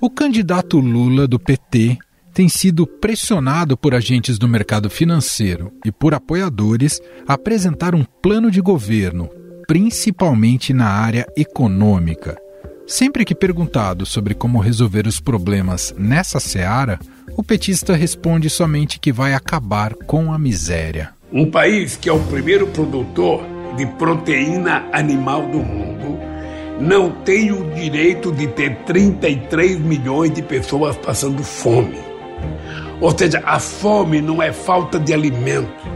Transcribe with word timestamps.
O 0.00 0.08
candidato 0.08 0.78
Lula 0.78 1.26
do 1.26 1.40
PT 1.40 1.98
tem 2.32 2.48
sido 2.48 2.86
pressionado 2.86 3.76
por 3.76 3.96
agentes 3.96 4.38
do 4.38 4.46
mercado 4.46 4.88
financeiro 4.88 5.72
e 5.84 5.90
por 5.90 6.14
apoiadores 6.14 7.00
a 7.26 7.34
apresentar 7.34 7.96
um 7.96 8.04
plano 8.04 8.48
de 8.48 8.60
governo, 8.60 9.28
principalmente 9.66 10.72
na 10.72 10.86
área 10.86 11.26
econômica. 11.36 12.40
Sempre 12.86 13.24
que 13.24 13.34
perguntado 13.34 14.06
sobre 14.06 14.34
como 14.34 14.60
resolver 14.60 15.04
os 15.04 15.18
problemas 15.18 15.92
nessa 15.98 16.38
seara, 16.38 17.00
o 17.36 17.42
petista 17.42 17.96
responde 17.96 18.48
somente 18.48 19.00
que 19.00 19.12
vai 19.12 19.34
acabar 19.34 19.94
com 19.94 20.32
a 20.32 20.38
miséria. 20.38 21.10
Um 21.32 21.50
país 21.50 21.96
que 21.96 22.08
é 22.08 22.12
o 22.12 22.20
primeiro 22.20 22.68
produtor 22.68 23.42
de 23.76 23.84
proteína 23.84 24.88
animal 24.92 25.48
do 25.48 25.58
mundo 25.58 26.17
não 26.80 27.10
tem 27.10 27.50
o 27.50 27.70
direito 27.72 28.30
de 28.30 28.46
ter 28.46 28.76
33 28.84 29.78
milhões 29.80 30.32
de 30.32 30.42
pessoas 30.42 30.96
passando 30.96 31.42
fome. 31.42 31.98
Ou 33.00 33.16
seja, 33.16 33.42
a 33.44 33.58
fome 33.58 34.20
não 34.20 34.42
é 34.42 34.52
falta 34.52 34.98
de 34.98 35.12
alimento. 35.12 35.88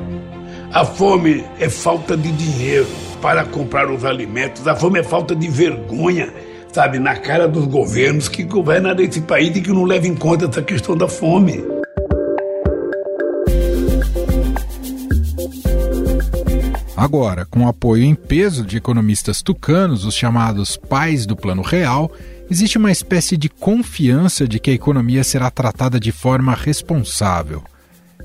A 0.72 0.84
fome 0.84 1.44
é 1.60 1.68
falta 1.68 2.16
de 2.16 2.32
dinheiro 2.32 2.86
para 3.20 3.44
comprar 3.44 3.90
os 3.90 4.04
alimentos. 4.04 4.66
A 4.66 4.74
fome 4.74 5.00
é 5.00 5.02
falta 5.02 5.34
de 5.34 5.48
vergonha, 5.48 6.32
sabe, 6.72 6.98
na 6.98 7.14
cara 7.16 7.46
dos 7.46 7.66
governos 7.66 8.28
que 8.28 8.42
governam 8.42 8.96
esse 8.98 9.20
país 9.20 9.56
e 9.56 9.60
que 9.60 9.70
não 9.70 9.84
levam 9.84 10.10
em 10.10 10.16
conta 10.16 10.46
essa 10.46 10.62
questão 10.62 10.96
da 10.96 11.06
fome. 11.06 11.71
Agora, 17.02 17.44
com 17.44 17.66
apoio 17.66 18.04
em 18.04 18.14
peso 18.14 18.64
de 18.64 18.76
economistas 18.76 19.42
tucanos, 19.42 20.04
os 20.04 20.14
chamados 20.14 20.76
pais 20.76 21.26
do 21.26 21.34
Plano 21.34 21.60
Real, 21.60 22.12
existe 22.48 22.78
uma 22.78 22.92
espécie 22.92 23.36
de 23.36 23.48
confiança 23.48 24.46
de 24.46 24.60
que 24.60 24.70
a 24.70 24.74
economia 24.74 25.24
será 25.24 25.50
tratada 25.50 25.98
de 25.98 26.12
forma 26.12 26.54
responsável. 26.54 27.60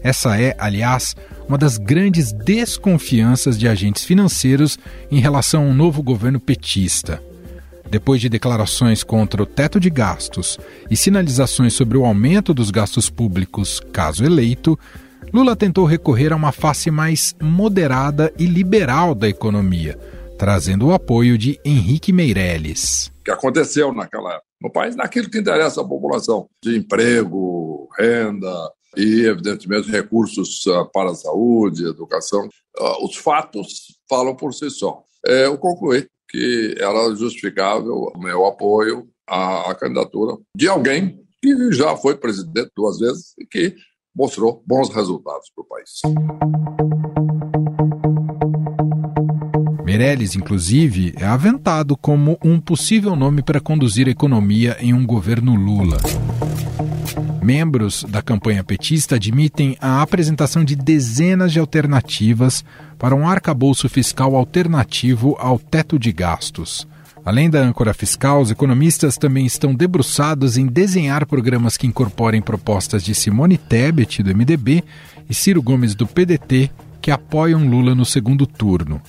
Essa 0.04 0.40
é, 0.40 0.56
aliás, 0.60 1.16
uma 1.50 1.58
das 1.58 1.80
grandes 1.80 2.32
desconfianças 2.32 3.58
de 3.58 3.68
agentes 3.68 4.04
financeiros 4.04 4.78
em 5.10 5.20
relação 5.20 5.64
a 5.64 5.66
um 5.66 5.74
novo 5.74 6.04
governo 6.04 6.40
petista. 6.40 7.20
Depois 7.90 8.22
de 8.22 8.30
declarações 8.30 9.04
contra 9.04 9.42
o 9.42 9.48
teto 9.48 9.80
de 9.80 9.90
gastos 9.90 10.60
e 10.88 10.96
sinalizações 10.96 11.74
sobre 11.74 11.98
o 11.98 12.06
aumento 12.06 12.54
dos 12.54 12.70
gastos 12.70 13.10
públicos, 13.10 13.82
caso 13.92 14.24
eleito, 14.24 14.78
Lula 15.38 15.56
tentou 15.56 15.86
recorrer 15.86 16.34
a 16.34 16.36
uma 16.36 16.52
face 16.52 16.90
mais 16.90 17.36
moderada 17.40 18.34
e 18.40 18.48
liberal 18.48 19.14
da 19.14 19.30
economia, 19.30 19.96
trazendo 20.36 20.88
o 20.88 20.94
apoio 20.96 21.38
de 21.38 21.60
Henrique 21.64 22.12
Meirelles. 22.12 23.12
O 23.20 23.24
que 23.24 23.30
aconteceu 23.30 23.94
naquela 23.94 24.42
no 24.60 24.72
país, 24.72 24.96
naquilo 24.96 25.30
que 25.30 25.38
interessa 25.38 25.82
à 25.82 25.88
população, 25.88 26.50
de 26.64 26.76
emprego, 26.76 27.88
renda 27.96 28.52
e, 28.98 29.28
evidentemente, 29.28 29.92
recursos 29.92 30.66
ah, 30.70 30.86
para 30.86 31.12
a 31.12 31.16
saúde, 31.16 31.86
educação. 31.86 32.50
Ah, 32.76 33.06
os 33.06 33.16
fatos 33.16 33.96
falam 34.10 34.36
por 34.36 34.56
si 34.56 34.72
só. 34.72 35.04
É, 35.24 35.46
eu 35.46 35.56
concluí 35.60 36.08
que 36.32 36.76
era 36.80 37.16
justificável 37.16 38.12
o 38.16 38.20
meu 38.20 38.44
apoio 38.48 39.08
à 39.30 39.76
candidatura 39.80 40.36
de 40.56 40.68
alguém 40.68 41.20
que 41.40 41.72
já 41.74 41.96
foi 41.96 42.18
presidente 42.18 42.72
duas 42.76 42.98
vezes 42.98 43.36
e 43.38 43.46
que 43.46 43.76
mostrou 44.18 44.64
bons 44.66 44.90
resultados 44.90 45.52
para 45.54 45.62
o 45.62 45.68
país. 45.68 46.02
Meirelles, 49.86 50.36
inclusive, 50.36 51.14
é 51.18 51.26
aventado 51.26 51.96
como 51.96 52.38
um 52.44 52.60
possível 52.60 53.16
nome 53.16 53.44
para 53.44 53.62
conduzir 53.62 54.08
a 54.08 54.12
economia 54.12 54.76
em 54.80 54.94
um 54.94 55.06
governo 55.06 55.56
Lula. 55.56 55.98
Membros 57.42 58.04
da 58.04 58.22
campanha 58.22 58.64
petista 58.64 59.16
admitem 59.16 59.78
a 59.80 60.02
apresentação 60.02 60.66
de 60.66 60.76
dezenas 60.76 61.54
de 61.54 61.60
alternativas 61.60 62.66
para 62.98 63.16
um 63.16 63.30
arcabouço 63.30 63.88
fiscal 63.88 64.36
alternativo 64.36 65.38
ao 65.40 65.58
teto 65.58 65.98
de 65.98 66.12
gastos. 66.12 66.86
Além 67.28 67.50
da 67.50 67.60
âncora 67.60 67.94
fiscal, 67.94 68.40
os 68.40 68.52
economistas 68.52 69.18
também 69.18 69.46
estão 69.46 69.76
debruçados 69.76 70.58
em 70.58 70.66
desenhar 70.66 71.26
programas 71.26 71.76
que 71.76 71.86
incorporem 71.86 72.42
propostas 72.42 73.04
de 73.04 73.14
Simone 73.14 73.58
Tebet, 73.58 74.24
do 74.24 74.34
MDB, 74.34 74.82
e 75.30 75.34
Ciro 75.34 75.62
Gomes, 75.62 75.94
do 75.94 76.08
PDT, 76.08 76.72
que 77.02 77.12
apoiam 77.12 77.68
Lula 77.68 77.94
no 77.94 78.06
segundo 78.06 78.48
turno. 78.48 79.02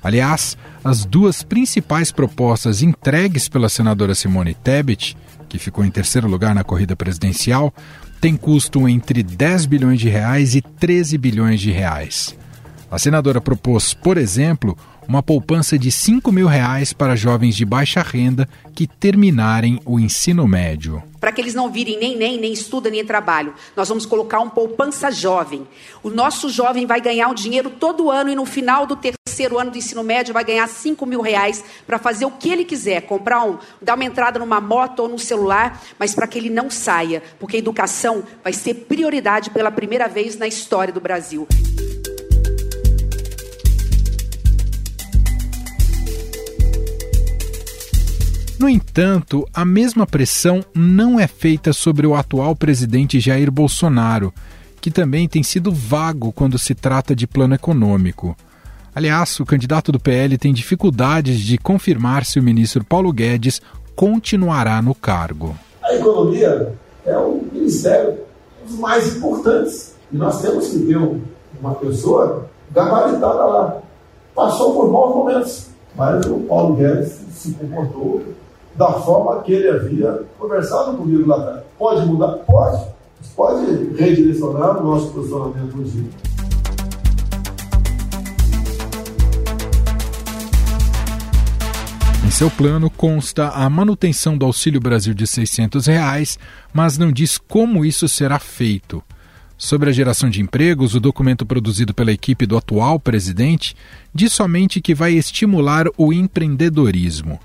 Aliás, 0.00 0.56
as 0.84 1.04
duas 1.04 1.42
principais 1.42 2.12
propostas 2.12 2.82
entregues 2.82 3.48
pela 3.48 3.68
senadora 3.68 4.14
Simone 4.14 4.54
Tebet, 4.54 5.16
que 5.48 5.58
ficou 5.58 5.84
em 5.84 5.90
terceiro 5.90 6.28
lugar 6.28 6.54
na 6.54 6.62
corrida 6.62 6.94
presidencial, 6.94 7.74
têm 8.20 8.36
custo 8.36 8.88
entre 8.88 9.24
10 9.24 9.66
bilhões 9.66 9.98
de 9.98 10.08
reais 10.08 10.54
e 10.54 10.62
13 10.62 11.18
bilhões 11.18 11.60
de 11.60 11.72
reais. 11.72 12.32
A 12.88 12.96
senadora 12.96 13.40
propôs, 13.40 13.92
por 13.92 14.16
exemplo, 14.16 14.78
uma 15.10 15.24
poupança 15.24 15.76
de 15.76 15.90
5 15.90 16.30
mil 16.30 16.46
reais 16.46 16.92
para 16.92 17.16
jovens 17.16 17.56
de 17.56 17.64
baixa 17.64 18.00
renda 18.00 18.48
que 18.72 18.86
terminarem 18.86 19.80
o 19.84 19.98
ensino 19.98 20.46
médio. 20.46 21.02
Para 21.18 21.32
que 21.32 21.40
eles 21.40 21.52
não 21.52 21.68
virem 21.68 21.98
nem 21.98 22.16
nem, 22.16 22.38
nem 22.38 22.52
estudam, 22.52 22.92
nem 22.92 23.04
trabalham. 23.04 23.52
Nós 23.76 23.88
vamos 23.88 24.06
colocar 24.06 24.38
um 24.38 24.48
poupança 24.48 25.10
jovem. 25.10 25.66
O 26.00 26.10
nosso 26.10 26.48
jovem 26.48 26.86
vai 26.86 27.00
ganhar 27.00 27.26
um 27.26 27.34
dinheiro 27.34 27.70
todo 27.70 28.08
ano 28.08 28.30
e 28.30 28.36
no 28.36 28.46
final 28.46 28.86
do 28.86 28.94
terceiro 28.94 29.58
ano 29.58 29.72
do 29.72 29.78
ensino 29.78 30.04
médio 30.04 30.32
vai 30.32 30.44
ganhar 30.44 30.68
5 30.68 31.04
mil 31.04 31.20
reais 31.20 31.64
para 31.88 31.98
fazer 31.98 32.24
o 32.24 32.30
que 32.30 32.48
ele 32.48 32.64
quiser. 32.64 33.00
Comprar 33.00 33.42
um, 33.42 33.58
dar 33.82 33.96
uma 33.96 34.04
entrada 34.04 34.38
numa 34.38 34.60
moto 34.60 35.00
ou 35.00 35.08
num 35.08 35.18
celular, 35.18 35.82
mas 35.98 36.14
para 36.14 36.28
que 36.28 36.38
ele 36.38 36.50
não 36.50 36.70
saia. 36.70 37.20
Porque 37.40 37.56
a 37.56 37.58
educação 37.58 38.22
vai 38.44 38.52
ser 38.52 38.74
prioridade 38.74 39.50
pela 39.50 39.72
primeira 39.72 40.06
vez 40.06 40.38
na 40.38 40.46
história 40.46 40.94
do 40.94 41.00
Brasil. 41.00 41.48
No 48.60 48.68
entanto, 48.68 49.48
a 49.54 49.64
mesma 49.64 50.06
pressão 50.06 50.62
não 50.74 51.18
é 51.18 51.26
feita 51.26 51.72
sobre 51.72 52.06
o 52.06 52.14
atual 52.14 52.54
presidente 52.54 53.18
Jair 53.18 53.50
Bolsonaro, 53.50 54.34
que 54.82 54.90
também 54.90 55.26
tem 55.26 55.42
sido 55.42 55.72
vago 55.72 56.30
quando 56.30 56.58
se 56.58 56.74
trata 56.74 57.16
de 57.16 57.26
plano 57.26 57.54
econômico. 57.54 58.36
Aliás, 58.94 59.40
o 59.40 59.46
candidato 59.46 59.90
do 59.90 59.98
PL 59.98 60.36
tem 60.36 60.52
dificuldades 60.52 61.40
de 61.40 61.56
confirmar 61.56 62.26
se 62.26 62.38
o 62.38 62.42
ministro 62.42 62.84
Paulo 62.84 63.10
Guedes 63.14 63.62
continuará 63.96 64.82
no 64.82 64.94
cargo. 64.94 65.56
A 65.82 65.94
economia 65.94 66.74
é 67.06 67.16
um 67.16 67.42
ministério 67.50 68.18
dos 68.66 68.78
mais 68.78 69.16
importantes 69.16 69.94
e 70.12 70.18
nós 70.18 70.42
temos 70.42 70.68
que 70.68 70.80
ter 70.80 70.98
uma 71.58 71.74
pessoa 71.76 72.50
gabaritada 72.70 73.42
lá. 73.42 73.78
Passou 74.34 74.74
por 74.74 74.92
maus 74.92 75.16
momentos, 75.16 75.66
mas 75.96 76.26
o 76.26 76.40
Paulo 76.40 76.76
Guedes 76.76 77.20
se 77.32 77.52
comportou 77.52 78.22
da 78.74 78.92
forma 78.92 79.42
que 79.42 79.52
ele 79.52 79.68
havia 79.68 80.22
conversado 80.38 80.96
comigo 80.96 81.28
lá 81.28 81.36
atrás. 81.36 81.60
Pode 81.78 82.06
mudar? 82.06 82.32
Pode. 82.46 82.84
Pode 83.36 83.94
redirecionar 83.96 84.80
o 84.80 84.84
nosso 84.84 85.12
posicionamento 85.12 85.76
no 85.76 85.84
dia. 85.84 86.10
Em 92.24 92.30
seu 92.30 92.48
plano 92.48 92.88
consta 92.88 93.48
a 93.48 93.68
manutenção 93.68 94.38
do 94.38 94.46
Auxílio 94.46 94.80
Brasil 94.80 95.12
de 95.12 95.26
600 95.26 95.86
reais, 95.86 96.38
mas 96.72 96.96
não 96.96 97.10
diz 97.10 97.36
como 97.36 97.84
isso 97.84 98.08
será 98.08 98.38
feito. 98.38 99.02
Sobre 99.58 99.90
a 99.90 99.92
geração 99.92 100.30
de 100.30 100.40
empregos, 100.40 100.94
o 100.94 101.00
documento 101.00 101.44
produzido 101.44 101.92
pela 101.92 102.12
equipe 102.12 102.46
do 102.46 102.56
atual 102.56 103.00
presidente 103.00 103.74
diz 104.14 104.32
somente 104.32 104.80
que 104.80 104.94
vai 104.94 105.12
estimular 105.12 105.86
o 105.98 106.12
empreendedorismo. 106.12 107.38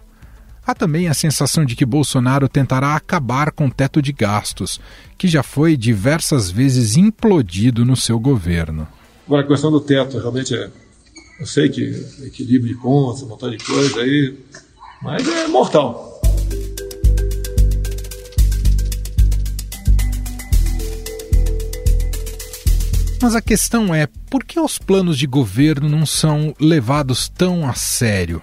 Há 0.68 0.74
também 0.74 1.08
a 1.08 1.14
sensação 1.14 1.64
de 1.64 1.76
que 1.76 1.86
Bolsonaro 1.86 2.50
tentará 2.50 2.96
acabar 2.96 3.52
com 3.52 3.68
o 3.68 3.72
teto 3.72 4.02
de 4.02 4.12
gastos, 4.12 4.82
que 5.16 5.28
já 5.28 5.44
foi 5.44 5.78
diversas 5.78 6.50
vezes 6.50 6.98
implodido 6.98 7.86
no 7.86 7.96
seu 7.96 8.20
governo. 8.20 8.88
Agora, 9.28 9.44
a 9.44 9.48
questão 9.48 9.70
do 9.70 9.80
teto, 9.80 10.18
realmente 10.18 10.56
é. 10.56 10.72
Eu 11.40 11.46
sei 11.46 11.70
que 11.70 11.84
equilíbrio 12.24 12.74
de 12.74 12.82
contas, 12.82 13.22
um 13.22 13.28
montão 13.28 13.52
de 13.52 13.58
coisa 13.60 14.00
aí, 14.00 14.40
mas 15.04 15.28
é 15.28 15.48
mortal. 15.48 16.20
Mas 23.22 23.36
a 23.36 23.42
questão 23.42 23.94
é: 23.94 24.08
por 24.32 24.44
que 24.44 24.60
os 24.60 24.80
planos 24.80 25.18
de 25.18 25.28
governo 25.28 25.88
não 25.88 26.08
são 26.08 26.56
levados 26.60 27.30
tão 27.30 27.70
a 27.70 27.74
sério? 27.76 28.42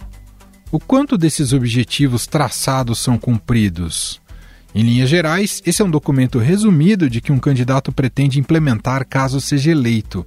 O 0.73 0.81
quanto 0.81 1.19
desses 1.19 1.53
objetivos 1.53 2.27
traçados 2.27 2.99
são 2.99 3.19
cumpridos? 3.19 4.23
Em 4.75 4.83
linhas 4.83 5.11
gerais, 5.11 5.61
esse 5.67 5.83
é 5.83 5.85
um 5.85 5.91
documento 5.91 6.39
resumido 6.39 7.11
de 7.11 7.21
que 7.21 7.31
um 7.31 7.39
candidato 7.39 7.93
pretende 7.93 8.41
implementar 8.41 9.07
caso 9.07 9.39
seja 9.39 9.71
eleito. 9.71 10.27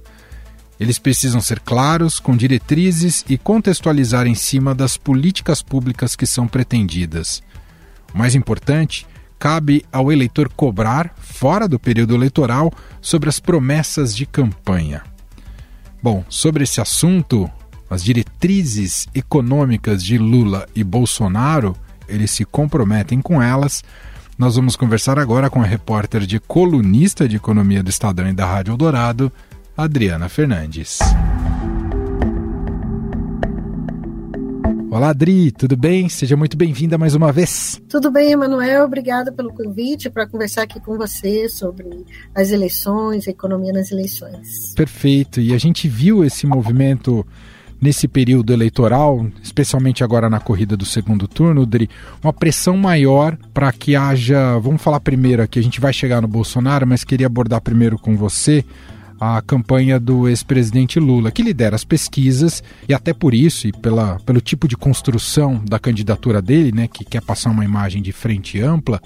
Eles 0.78 1.00
precisam 1.00 1.40
ser 1.40 1.58
claros, 1.58 2.20
com 2.20 2.36
diretrizes 2.36 3.24
e 3.28 3.36
contextualizar 3.36 4.28
em 4.28 4.36
cima 4.36 4.72
das 4.72 4.96
políticas 4.96 5.62
públicas 5.62 6.14
que 6.14 6.28
são 6.28 6.46
pretendidas. 6.46 7.42
O 8.14 8.18
mais 8.18 8.36
importante, 8.36 9.04
cabe 9.40 9.84
ao 9.90 10.12
eleitor 10.12 10.48
cobrar, 10.48 11.12
fora 11.18 11.66
do 11.66 11.76
período 11.76 12.14
eleitoral, 12.14 12.72
sobre 13.00 13.28
as 13.28 13.40
promessas 13.40 14.14
de 14.14 14.24
campanha. 14.24 15.02
Bom, 16.00 16.24
sobre 16.28 16.62
esse 16.62 16.80
assunto, 16.80 17.50
as 17.88 18.02
diretrizes 18.02 19.06
econômicas 19.14 20.02
de 20.02 20.18
Lula 20.18 20.66
e 20.74 20.82
Bolsonaro, 20.82 21.76
eles 22.08 22.30
se 22.30 22.44
comprometem 22.44 23.20
com 23.20 23.40
elas. 23.40 23.84
Nós 24.38 24.56
vamos 24.56 24.76
conversar 24.76 25.18
agora 25.18 25.48
com 25.48 25.62
a 25.62 25.66
repórter 25.66 26.26
de 26.26 26.38
colunista 26.38 27.28
de 27.28 27.36
economia 27.36 27.82
do 27.82 27.90
Estadão 27.90 28.28
e 28.28 28.32
da 28.32 28.44
Rádio 28.44 28.72
Eldorado, 28.72 29.32
Adriana 29.76 30.28
Fernandes. 30.28 30.98
Olá, 34.90 35.10
Adri, 35.10 35.52
tudo 35.52 35.76
bem? 35.76 36.08
Seja 36.08 36.36
muito 36.36 36.56
bem-vinda 36.56 36.96
mais 36.96 37.14
uma 37.14 37.30
vez. 37.30 37.80
Tudo 37.88 38.10
bem, 38.10 38.32
Emanuel. 38.32 38.84
Obrigada 38.84 39.30
pelo 39.30 39.52
convite 39.52 40.08
para 40.08 40.26
conversar 40.26 40.62
aqui 40.62 40.80
com 40.80 40.96
você 40.96 41.48
sobre 41.50 42.04
as 42.34 42.50
eleições, 42.50 43.28
a 43.28 43.30
economia 43.30 43.74
nas 43.74 43.90
eleições. 43.92 44.72
Perfeito. 44.74 45.38
E 45.40 45.52
a 45.52 45.58
gente 45.58 45.86
viu 45.86 46.24
esse 46.24 46.46
movimento 46.46 47.26
nesse 47.86 48.08
período 48.08 48.52
eleitoral, 48.52 49.24
especialmente 49.40 50.02
agora 50.02 50.28
na 50.28 50.40
corrida 50.40 50.76
do 50.76 50.84
segundo 50.84 51.28
turno, 51.28 51.64
Dri, 51.64 51.88
uma 52.20 52.32
pressão 52.32 52.76
maior 52.76 53.38
para 53.54 53.70
que 53.70 53.94
haja. 53.94 54.58
Vamos 54.58 54.82
falar 54.82 54.98
primeiro 54.98 55.40
aqui, 55.40 55.60
a 55.60 55.62
gente 55.62 55.80
vai 55.80 55.92
chegar 55.92 56.20
no 56.20 56.26
Bolsonaro, 56.26 56.84
mas 56.84 57.04
queria 57.04 57.28
abordar 57.28 57.60
primeiro 57.60 57.96
com 57.96 58.16
você 58.16 58.64
a 59.20 59.40
campanha 59.40 60.00
do 60.00 60.28
ex-presidente 60.28 60.98
Lula, 60.98 61.30
que 61.30 61.44
lidera 61.44 61.76
as 61.76 61.84
pesquisas 61.84 62.60
e 62.88 62.92
até 62.92 63.14
por 63.14 63.32
isso 63.32 63.68
e 63.68 63.72
pela, 63.72 64.18
pelo 64.26 64.40
tipo 64.40 64.66
de 64.66 64.76
construção 64.76 65.62
da 65.64 65.78
candidatura 65.78 66.42
dele, 66.42 66.72
né, 66.72 66.88
que 66.88 67.04
quer 67.04 67.22
passar 67.22 67.50
uma 67.50 67.64
imagem 67.64 68.02
de 68.02 68.10
frente 68.10 68.60
ampla, 68.60 69.00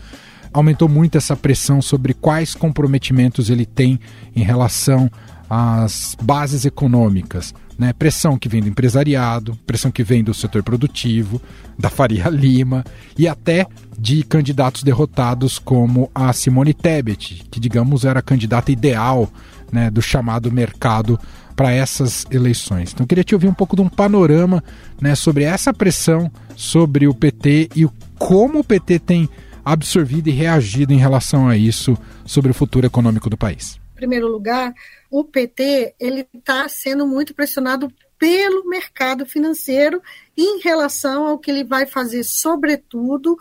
aumentou 0.55 0.89
muito 0.89 1.19
essa 1.19 1.37
pressão 1.37 1.83
sobre 1.83 2.15
quais 2.15 2.55
comprometimentos 2.55 3.51
ele 3.51 3.67
tem 3.67 4.01
em 4.35 4.43
relação 4.43 5.11
às 5.51 6.17
bases 6.23 6.65
econômicas. 6.65 7.53
Né? 7.81 7.95
Pressão 7.95 8.39
que 8.39 8.47
vem 8.47 8.61
do 8.61 8.69
empresariado, 8.69 9.59
pressão 9.67 9.91
que 9.91 10.05
vem 10.05 10.23
do 10.23 10.35
setor 10.35 10.63
produtivo, 10.63 11.41
da 11.79 11.89
Faria 11.89 12.29
Lima 12.31 12.85
e 13.17 13.27
até 13.27 13.67
de 13.99 14.23
candidatos 14.23 14.83
derrotados 14.83 15.59
como 15.59 16.11
a 16.15 16.31
Simone 16.35 16.75
Tebet, 16.75 17.47
que 17.51 17.59
digamos 17.59 18.05
era 18.05 18.19
a 18.19 18.23
candidata 18.23 18.71
ideal 18.71 19.33
né, 19.73 19.91
do 19.91 20.03
chamado 20.03 20.53
mercado 20.53 21.19
para 21.57 21.73
essas 21.73 22.27
eleições. 22.31 22.93
Então, 22.93 23.07
queria 23.07 23.25
te 23.25 23.35
ouvir 23.35 23.49
um 23.49 23.55
pouco 23.55 23.75
de 23.75 23.81
um 23.81 23.89
panorama 23.89 24.63
né, 25.01 25.15
sobre 25.15 25.45
essa 25.45 25.73
pressão 25.73 26.31
sobre 26.55 27.09
o 27.09 27.15
PT 27.15 27.71
e 27.75 27.89
como 28.19 28.59
o 28.59 28.65
PT 28.65 28.99
tem 28.99 29.27
absorvido 29.65 30.29
e 30.29 30.33
reagido 30.33 30.93
em 30.93 30.99
relação 30.99 31.49
a 31.49 31.57
isso 31.57 31.97
sobre 32.27 32.51
o 32.51 32.55
futuro 32.55 32.87
econômico 32.87 33.31
do 33.31 33.39
país. 33.39 33.80
Primeiro 34.01 34.29
lugar, 34.29 34.73
o 35.11 35.23
PT 35.23 35.95
ele 36.01 36.27
está 36.33 36.67
sendo 36.71 37.07
muito 37.07 37.35
pressionado 37.35 37.93
pelo 38.19 38.67
mercado 38.67 39.27
financeiro 39.27 40.01
em 40.35 40.59
relação 40.61 41.27
ao 41.27 41.39
que 41.39 41.51
ele 41.51 41.65
vai 41.65 41.85
fazer, 41.85 42.25
sobretudo 42.25 43.37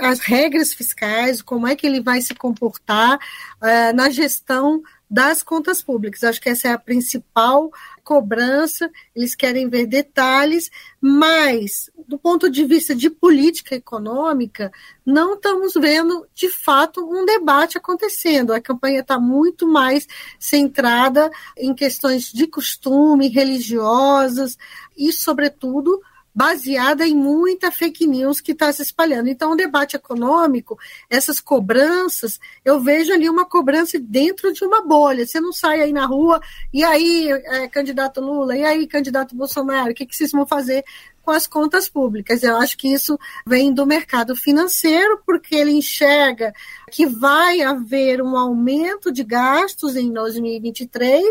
as 0.00 0.20
regras 0.20 0.72
fiscais, 0.72 1.42
como 1.42 1.66
é 1.66 1.74
que 1.74 1.84
ele 1.84 2.00
vai 2.00 2.20
se 2.20 2.32
comportar 2.32 3.16
uh, 3.16 3.92
na 3.92 4.08
gestão 4.08 4.80
das 5.12 5.42
contas 5.42 5.82
públicas. 5.82 6.24
Acho 6.24 6.40
que 6.40 6.48
essa 6.48 6.68
é 6.68 6.72
a 6.72 6.78
principal 6.78 7.70
cobrança, 8.02 8.90
eles 9.14 9.34
querem 9.34 9.68
ver 9.68 9.86
detalhes, 9.86 10.70
mas 10.98 11.90
do 12.08 12.18
ponto 12.18 12.50
de 12.50 12.64
vista 12.64 12.94
de 12.94 13.10
política 13.10 13.74
econômica, 13.74 14.72
não 15.04 15.34
estamos 15.34 15.74
vendo 15.74 16.26
de 16.34 16.48
fato 16.48 17.04
um 17.04 17.26
debate 17.26 17.76
acontecendo. 17.76 18.54
A 18.54 18.60
campanha 18.60 19.00
está 19.00 19.20
muito 19.20 19.68
mais 19.68 20.08
centrada 20.38 21.30
em 21.58 21.74
questões 21.74 22.32
de 22.32 22.46
costume, 22.46 23.28
religiosas 23.28 24.56
e, 24.96 25.12
sobretudo, 25.12 26.00
baseada 26.34 27.06
em 27.06 27.14
muita 27.14 27.70
fake 27.70 28.06
news 28.06 28.40
que 28.40 28.52
está 28.52 28.72
se 28.72 28.82
espalhando. 28.82 29.28
Então, 29.28 29.52
o 29.52 29.56
debate 29.56 29.96
econômico, 29.96 30.78
essas 31.08 31.40
cobranças, 31.40 32.40
eu 32.64 32.80
vejo 32.80 33.12
ali 33.12 33.28
uma 33.28 33.44
cobrança 33.44 33.98
dentro 33.98 34.52
de 34.52 34.64
uma 34.64 34.82
bolha. 34.82 35.26
Você 35.26 35.40
não 35.40 35.52
sai 35.52 35.80
aí 35.80 35.92
na 35.92 36.06
rua, 36.06 36.40
e 36.72 36.82
aí, 36.82 37.30
é, 37.30 37.68
candidato 37.68 38.20
Lula, 38.20 38.56
e 38.56 38.64
aí, 38.64 38.86
candidato 38.86 39.34
Bolsonaro, 39.34 39.90
o 39.90 39.94
que, 39.94 40.06
que 40.06 40.16
vocês 40.16 40.32
vão 40.32 40.46
fazer 40.46 40.84
com 41.22 41.30
as 41.30 41.46
contas 41.46 41.88
públicas. 41.88 42.42
Eu 42.42 42.56
acho 42.56 42.76
que 42.76 42.92
isso 42.92 43.18
vem 43.46 43.72
do 43.72 43.86
mercado 43.86 44.34
financeiro, 44.36 45.22
porque 45.24 45.54
ele 45.54 45.72
enxerga 45.72 46.52
que 46.90 47.06
vai 47.06 47.62
haver 47.62 48.20
um 48.20 48.36
aumento 48.36 49.10
de 49.12 49.24
gastos 49.24 49.96
em 49.96 50.12
2023, 50.12 51.24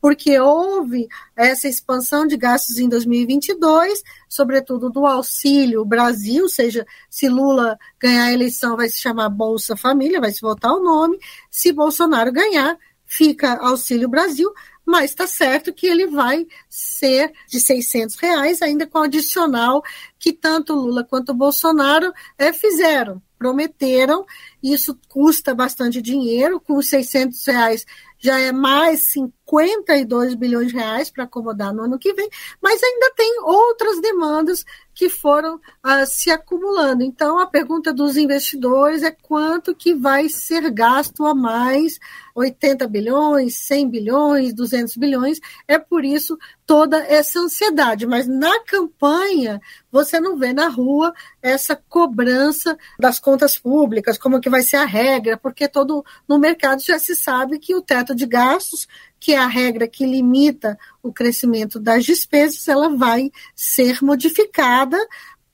porque 0.00 0.38
houve 0.38 1.08
essa 1.36 1.68
expansão 1.68 2.26
de 2.26 2.36
gastos 2.36 2.78
em 2.78 2.88
2022, 2.88 4.02
sobretudo 4.28 4.88
do 4.88 5.06
Auxílio 5.06 5.84
Brasil, 5.84 6.44
ou 6.44 6.48
seja, 6.48 6.86
se 7.10 7.28
Lula 7.28 7.78
ganhar 8.00 8.24
a 8.24 8.32
eleição 8.32 8.76
vai 8.76 8.88
se 8.88 9.00
chamar 9.00 9.28
Bolsa 9.28 9.76
Família, 9.76 10.20
vai 10.20 10.32
se 10.32 10.40
votar 10.40 10.72
o 10.72 10.82
nome, 10.82 11.18
se 11.50 11.72
Bolsonaro 11.72 12.32
ganhar, 12.32 12.76
fica 13.04 13.58
Auxílio 13.58 14.08
Brasil, 14.08 14.50
mas 14.84 15.10
está 15.10 15.26
certo 15.26 15.72
que 15.72 15.86
ele 15.86 16.06
vai 16.06 16.46
ser 16.68 17.32
de 17.48 17.60
600 17.60 18.16
reais, 18.16 18.62
ainda 18.62 18.86
com 18.86 18.98
adicional 18.98 19.82
que 20.18 20.32
tanto 20.32 20.74
Lula 20.74 21.04
quanto 21.04 21.34
Bolsonaro 21.34 22.12
é, 22.38 22.52
fizeram, 22.52 23.22
prometeram, 23.42 24.24
isso 24.62 24.96
custa 25.08 25.52
bastante 25.52 26.00
dinheiro, 26.00 26.60
com 26.60 26.76
os 26.76 26.88
600 26.88 27.44
reais 27.44 27.84
já 28.22 28.38
é 28.38 28.52
mais 28.52 29.10
52 29.10 30.36
bilhões 30.36 30.68
de 30.68 30.74
reais 30.74 31.10
para 31.10 31.24
acomodar 31.24 31.74
no 31.74 31.82
ano 31.82 31.98
que 31.98 32.14
vem, 32.14 32.30
mas 32.62 32.80
ainda 32.80 33.12
tem 33.16 33.40
outras 33.42 34.00
demandas 34.00 34.64
que 34.94 35.08
foram 35.08 35.56
uh, 35.56 36.06
se 36.06 36.30
acumulando. 36.30 37.02
Então, 37.02 37.40
a 37.40 37.46
pergunta 37.48 37.92
dos 37.92 38.16
investidores 38.16 39.02
é 39.02 39.10
quanto 39.10 39.74
que 39.74 39.92
vai 39.92 40.28
ser 40.28 40.70
gasto 40.70 41.26
a 41.26 41.34
mais, 41.34 41.98
80 42.32 42.86
bilhões, 42.86 43.56
100 43.56 43.90
bilhões, 43.90 44.54
200 44.54 44.96
bilhões, 44.96 45.40
é 45.66 45.76
por 45.76 46.04
isso 46.04 46.38
toda 46.72 47.04
essa 47.04 47.38
ansiedade. 47.38 48.06
Mas 48.06 48.26
na 48.26 48.64
campanha, 48.64 49.60
você 49.90 50.18
não 50.18 50.38
vê 50.38 50.54
na 50.54 50.68
rua 50.68 51.12
essa 51.42 51.76
cobrança 51.76 52.78
das 52.98 53.18
contas 53.18 53.58
públicas, 53.58 54.16
como 54.16 54.40
que 54.40 54.48
vai 54.48 54.62
ser 54.62 54.76
a 54.76 54.86
regra, 54.86 55.36
porque 55.36 55.68
todo 55.68 56.02
no 56.26 56.38
mercado 56.38 56.80
já 56.80 56.98
se 56.98 57.14
sabe 57.14 57.58
que 57.58 57.74
o 57.74 57.82
teto 57.82 58.14
de 58.14 58.24
gastos 58.24 58.88
que 59.20 59.34
é 59.34 59.38
a 59.38 59.46
regra 59.46 59.86
que 59.86 60.06
limita 60.06 60.78
o 61.02 61.12
crescimento 61.12 61.78
das 61.78 62.04
despesas, 62.04 62.66
ela 62.66 62.88
vai 62.96 63.30
ser 63.54 64.02
modificada 64.02 64.96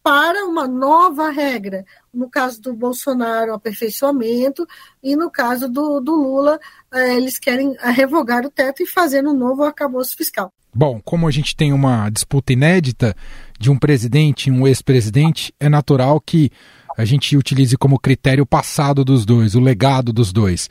para 0.00 0.46
uma 0.46 0.68
nova 0.68 1.30
regra. 1.30 1.84
No 2.14 2.30
caso 2.30 2.62
do 2.62 2.72
Bolsonaro, 2.72 3.52
aperfeiçoamento, 3.52 4.64
e 5.02 5.16
no 5.16 5.32
caso 5.32 5.68
do, 5.68 5.98
do 5.98 6.14
Lula, 6.14 6.60
eh, 6.94 7.16
eles 7.16 7.40
querem 7.40 7.76
revogar 7.80 8.46
o 8.46 8.50
teto 8.50 8.84
e 8.84 8.87
fazer 8.87 9.26
um 9.26 9.34
novo 9.34 9.64
arcabouço 9.64 10.16
fiscal. 10.16 10.52
Bom, 10.80 11.00
como 11.04 11.26
a 11.26 11.30
gente 11.32 11.56
tem 11.56 11.73
uma 11.73 12.08
disputa 12.08 12.52
inédita 12.52 13.12
de 13.58 13.68
um 13.68 13.76
presidente 13.76 14.47
e 14.47 14.52
um 14.52 14.64
ex-presidente, 14.64 15.52
é 15.58 15.68
natural 15.68 16.20
que 16.20 16.52
a 16.97 17.04
gente 17.04 17.37
utilize 17.37 17.76
como 17.76 17.99
critério 17.99 18.44
o 18.44 18.47
passado 18.47 19.04
dos 19.04 19.26
dois, 19.26 19.56
o 19.56 19.61
legado 19.61 20.12
dos 20.12 20.32
dois. 20.32 20.70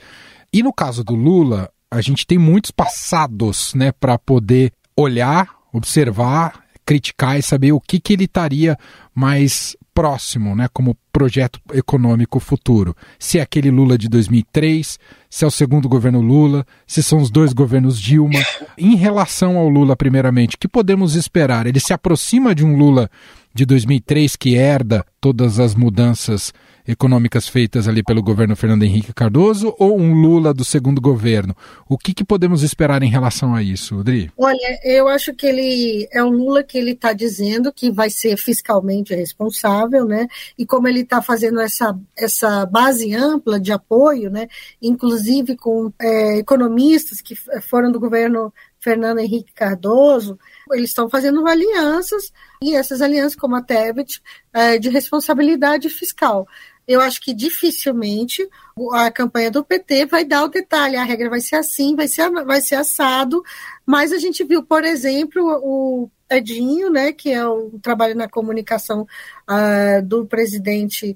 E 0.54 0.64
no 0.64 0.72
caso 0.72 1.04
do 1.04 1.14
Lula, 1.14 1.70
a 1.92 2.00
gente 2.00 2.26
tem 2.26 2.38
muitos 2.38 2.72
passados, 2.72 3.74
né, 3.74 3.92
para 3.92 4.18
poder 4.18 4.72
olhar, 4.96 5.50
observar, 5.74 6.64
criticar 6.86 7.38
e 7.38 7.42
saber 7.42 7.74
o 7.74 7.82
que, 7.82 8.00
que 8.00 8.14
ele 8.14 8.24
estaria 8.24 8.78
mais 9.14 9.76
próximo, 9.94 10.56
né, 10.56 10.70
como 10.72 10.96
projeto 11.18 11.60
econômico 11.74 12.40
futuro. 12.40 12.96
Se 13.18 13.40
é 13.40 13.42
aquele 13.42 13.72
Lula 13.72 13.98
de 13.98 14.08
2003, 14.08 15.00
se 15.28 15.44
é 15.44 15.48
o 15.48 15.50
segundo 15.50 15.90
governo 15.90 16.22
Lula, 16.22 16.64
se 16.86 17.02
são 17.02 17.18
os 17.18 17.32
dois 17.32 17.54
governos 17.54 18.00
Dilma. 18.00 18.40
Em 18.78 18.96
relação 18.96 19.58
ao 19.58 19.68
Lula, 19.68 19.96
primeiramente, 19.96 20.56
o 20.56 20.60
que 20.60 20.68
podemos 20.68 21.16
esperar? 21.16 21.66
Ele 21.66 21.80
se 21.80 21.92
aproxima 21.92 22.54
de 22.54 22.64
um 22.64 22.78
Lula 22.78 23.10
de 23.52 23.66
2003 23.66 24.36
que 24.36 24.54
herda 24.54 25.04
todas 25.20 25.60
as 25.60 25.74
mudanças 25.74 26.54
econômicas 26.88 27.48
feitas 27.48 27.88
ali 27.88 28.02
pelo 28.02 28.24
governo 28.24 28.56
Fernando 28.56 28.84
Henrique 28.84 29.14
Cardoso 29.14 29.76
ou 29.78 30.00
um 30.00 30.14
Lula 30.14 30.54
do 30.54 30.64
segundo 30.64 31.02
governo? 31.02 31.56
O 31.88 31.98
que, 31.98 32.14
que 32.14 32.24
podemos 32.24 32.64
esperar 32.64 33.04
em 33.04 33.10
relação 33.10 33.54
a 33.54 33.62
isso, 33.62 34.00
Adri? 34.00 34.32
Olha, 34.38 34.80
eu 34.84 35.08
acho 35.08 35.34
que 35.34 35.46
ele 35.46 36.08
é 36.12 36.24
um 36.24 36.30
Lula 36.30 36.64
que 36.64 36.78
ele 36.78 36.92
está 36.92 37.14
dizendo 37.14 37.74
que 37.74 37.92
vai 37.92 38.10
ser 38.10 38.38
fiscalmente 38.38 39.14
responsável, 39.14 40.06
né? 40.06 40.28
E 40.58 40.66
como 40.66 40.88
ele 40.88 41.02
está 41.02 41.22
fazendo 41.22 41.60
essa, 41.60 41.98
essa 42.18 42.66
base 42.66 43.14
ampla 43.14 43.60
de 43.60 43.72
apoio, 43.72 44.30
né? 44.30 44.48
Inclusive 44.82 45.58
com 45.58 45.92
é, 46.00 46.38
economistas 46.38 47.22
que 47.22 47.36
foram 47.62 47.92
do 47.92 48.00
governo 48.00 48.54
Fernando 48.80 49.20
Henrique 49.20 49.52
Cardoso, 49.54 50.40
eles 50.72 50.92
estão 50.92 51.10
fazendo 51.10 51.46
alianças, 51.48 52.32
e 52.62 52.76
essas 52.76 53.02
alianças, 53.02 53.36
como 53.36 53.56
a 53.56 53.62
TEBIT, 53.62 54.22
é, 54.54 54.78
de 54.78 54.90
responsabilidade 54.90 55.90
fiscal. 55.90 56.48
Eu 56.88 57.02
acho 57.02 57.20
que 57.20 57.34
dificilmente 57.34 58.48
a 58.94 59.12
campanha 59.12 59.52
do 59.52 59.64
PT 59.64 60.06
vai 60.06 60.24
dar 60.24 60.46
o 60.46 60.48
detalhe, 60.48 60.96
a 60.96 61.04
regra 61.04 61.30
vai 61.30 61.42
ser 61.42 61.58
assim, 61.58 61.96
vai 61.96 62.08
ser, 62.08 62.30
vai 62.30 62.62
ser 62.62 62.76
assado, 62.76 63.44
mas 63.86 64.12
a 64.12 64.18
gente 64.18 64.44
viu, 64.44 64.64
por 64.64 64.84
exemplo, 64.84 65.42
o 65.64 66.10
Edinho, 66.30 66.90
né, 66.90 67.12
que 67.12 67.32
é 67.32 67.46
o 67.46 67.78
trabalho 67.82 68.16
na 68.16 68.28
comunicação 68.28 69.08
uh, 69.50 70.06
do 70.06 70.26
presidente 70.26 71.16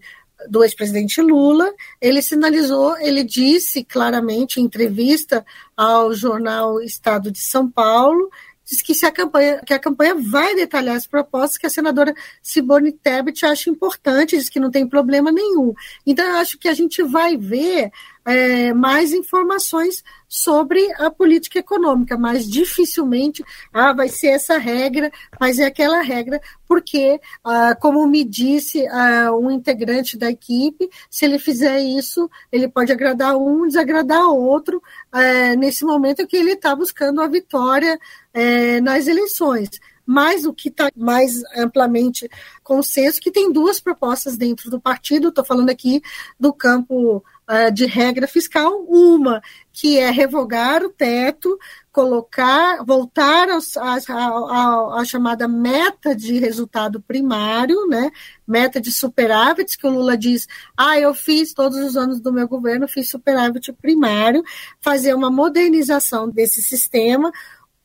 do 0.49 0.63
ex-presidente 0.63 1.21
Lula, 1.21 1.71
ele 1.99 2.21
sinalizou, 2.21 2.97
ele 2.97 3.23
disse 3.23 3.83
claramente 3.83 4.59
em 4.59 4.63
entrevista 4.63 5.45
ao 5.77 6.13
jornal 6.13 6.81
Estado 6.81 7.31
de 7.31 7.39
São 7.39 7.69
Paulo, 7.69 8.29
disse 8.63 8.83
que, 8.83 8.93
se 8.93 9.05
a, 9.05 9.11
campanha, 9.11 9.61
que 9.65 9.73
a 9.73 9.79
campanha 9.79 10.15
vai 10.15 10.55
detalhar 10.55 10.95
as 10.95 11.07
propostas 11.07 11.57
que 11.57 11.67
a 11.67 11.69
senadora 11.69 12.13
Simone 12.41 12.91
Tebet 12.91 13.45
acha 13.45 13.69
importante, 13.69 14.37
diz 14.37 14.49
que 14.49 14.59
não 14.59 14.71
tem 14.71 14.87
problema 14.87 15.31
nenhum. 15.31 15.73
Então, 16.05 16.25
eu 16.25 16.35
acho 16.37 16.57
que 16.57 16.67
a 16.67 16.73
gente 16.73 17.03
vai 17.03 17.37
ver 17.37 17.91
é, 18.25 18.73
mais 18.73 19.11
informações 19.11 20.03
sobre 20.27 20.79
a 20.93 21.09
política 21.11 21.59
econômica, 21.59 22.17
mas 22.17 22.49
dificilmente 22.49 23.43
ah, 23.73 23.93
vai 23.93 24.07
ser 24.07 24.27
essa 24.27 24.57
regra, 24.57 25.11
mas 25.39 25.59
é 25.59 25.65
aquela 25.65 26.01
regra, 26.01 26.39
porque, 26.67 27.19
ah, 27.43 27.75
como 27.75 28.07
me 28.07 28.23
disse 28.23 28.87
ah, 28.87 29.31
um 29.35 29.51
integrante 29.51 30.17
da 30.17 30.29
equipe, 30.29 30.89
se 31.09 31.25
ele 31.25 31.37
fizer 31.37 31.79
isso, 31.81 32.29
ele 32.51 32.67
pode 32.67 32.91
agradar 32.91 33.35
um, 33.35 33.67
desagradar 33.67 34.29
outro, 34.29 34.81
é, 35.13 35.55
nesse 35.55 35.83
momento 35.83 36.25
que 36.25 36.37
ele 36.37 36.53
está 36.53 36.75
buscando 36.75 37.21
a 37.21 37.27
vitória 37.27 37.99
é, 38.33 38.79
nas 38.79 39.07
eleições 39.07 39.69
mas 40.05 40.46
o 40.46 40.53
que 40.53 40.70
está 40.70 40.89
mais 40.96 41.41
amplamente 41.55 42.29
consenso 42.63 43.20
que 43.20 43.31
tem 43.31 43.51
duas 43.51 43.79
propostas 43.79 44.38
dentro 44.38 44.70
do 44.70 44.79
partido. 44.79 45.29
Estou 45.29 45.43
falando 45.43 45.70
aqui 45.70 46.01
do 46.39 46.53
campo 46.53 47.17
uh, 47.17 47.72
de 47.74 47.86
regra 47.86 48.27
fiscal, 48.27 48.86
uma 48.88 49.41
que 49.74 49.98
é 49.98 50.10
revogar 50.10 50.84
o 50.84 50.89
teto, 50.89 51.58
colocar, 51.91 52.84
voltar 52.86 53.48
à 53.50 55.05
chamada 55.05 55.48
meta 55.48 56.15
de 56.15 56.39
resultado 56.39 57.01
primário, 57.01 57.88
né? 57.88 58.12
Meta 58.48 58.79
de 58.79 58.91
superávit, 58.91 59.77
que 59.77 59.88
o 59.88 59.89
Lula 59.89 60.17
diz, 60.17 60.48
ah, 60.75 61.00
eu 61.00 61.13
fiz 61.13 61.53
todos 61.53 61.77
os 61.77 61.96
anos 61.96 62.20
do 62.20 62.34
meu 62.34 62.48
governo, 62.48 62.88
fiz 62.88 63.10
superávit 63.10 63.72
primário, 63.74 64.43
fazer 64.79 65.13
uma 65.13 65.31
modernização 65.31 66.29
desse 66.29 66.62
sistema, 66.62 67.31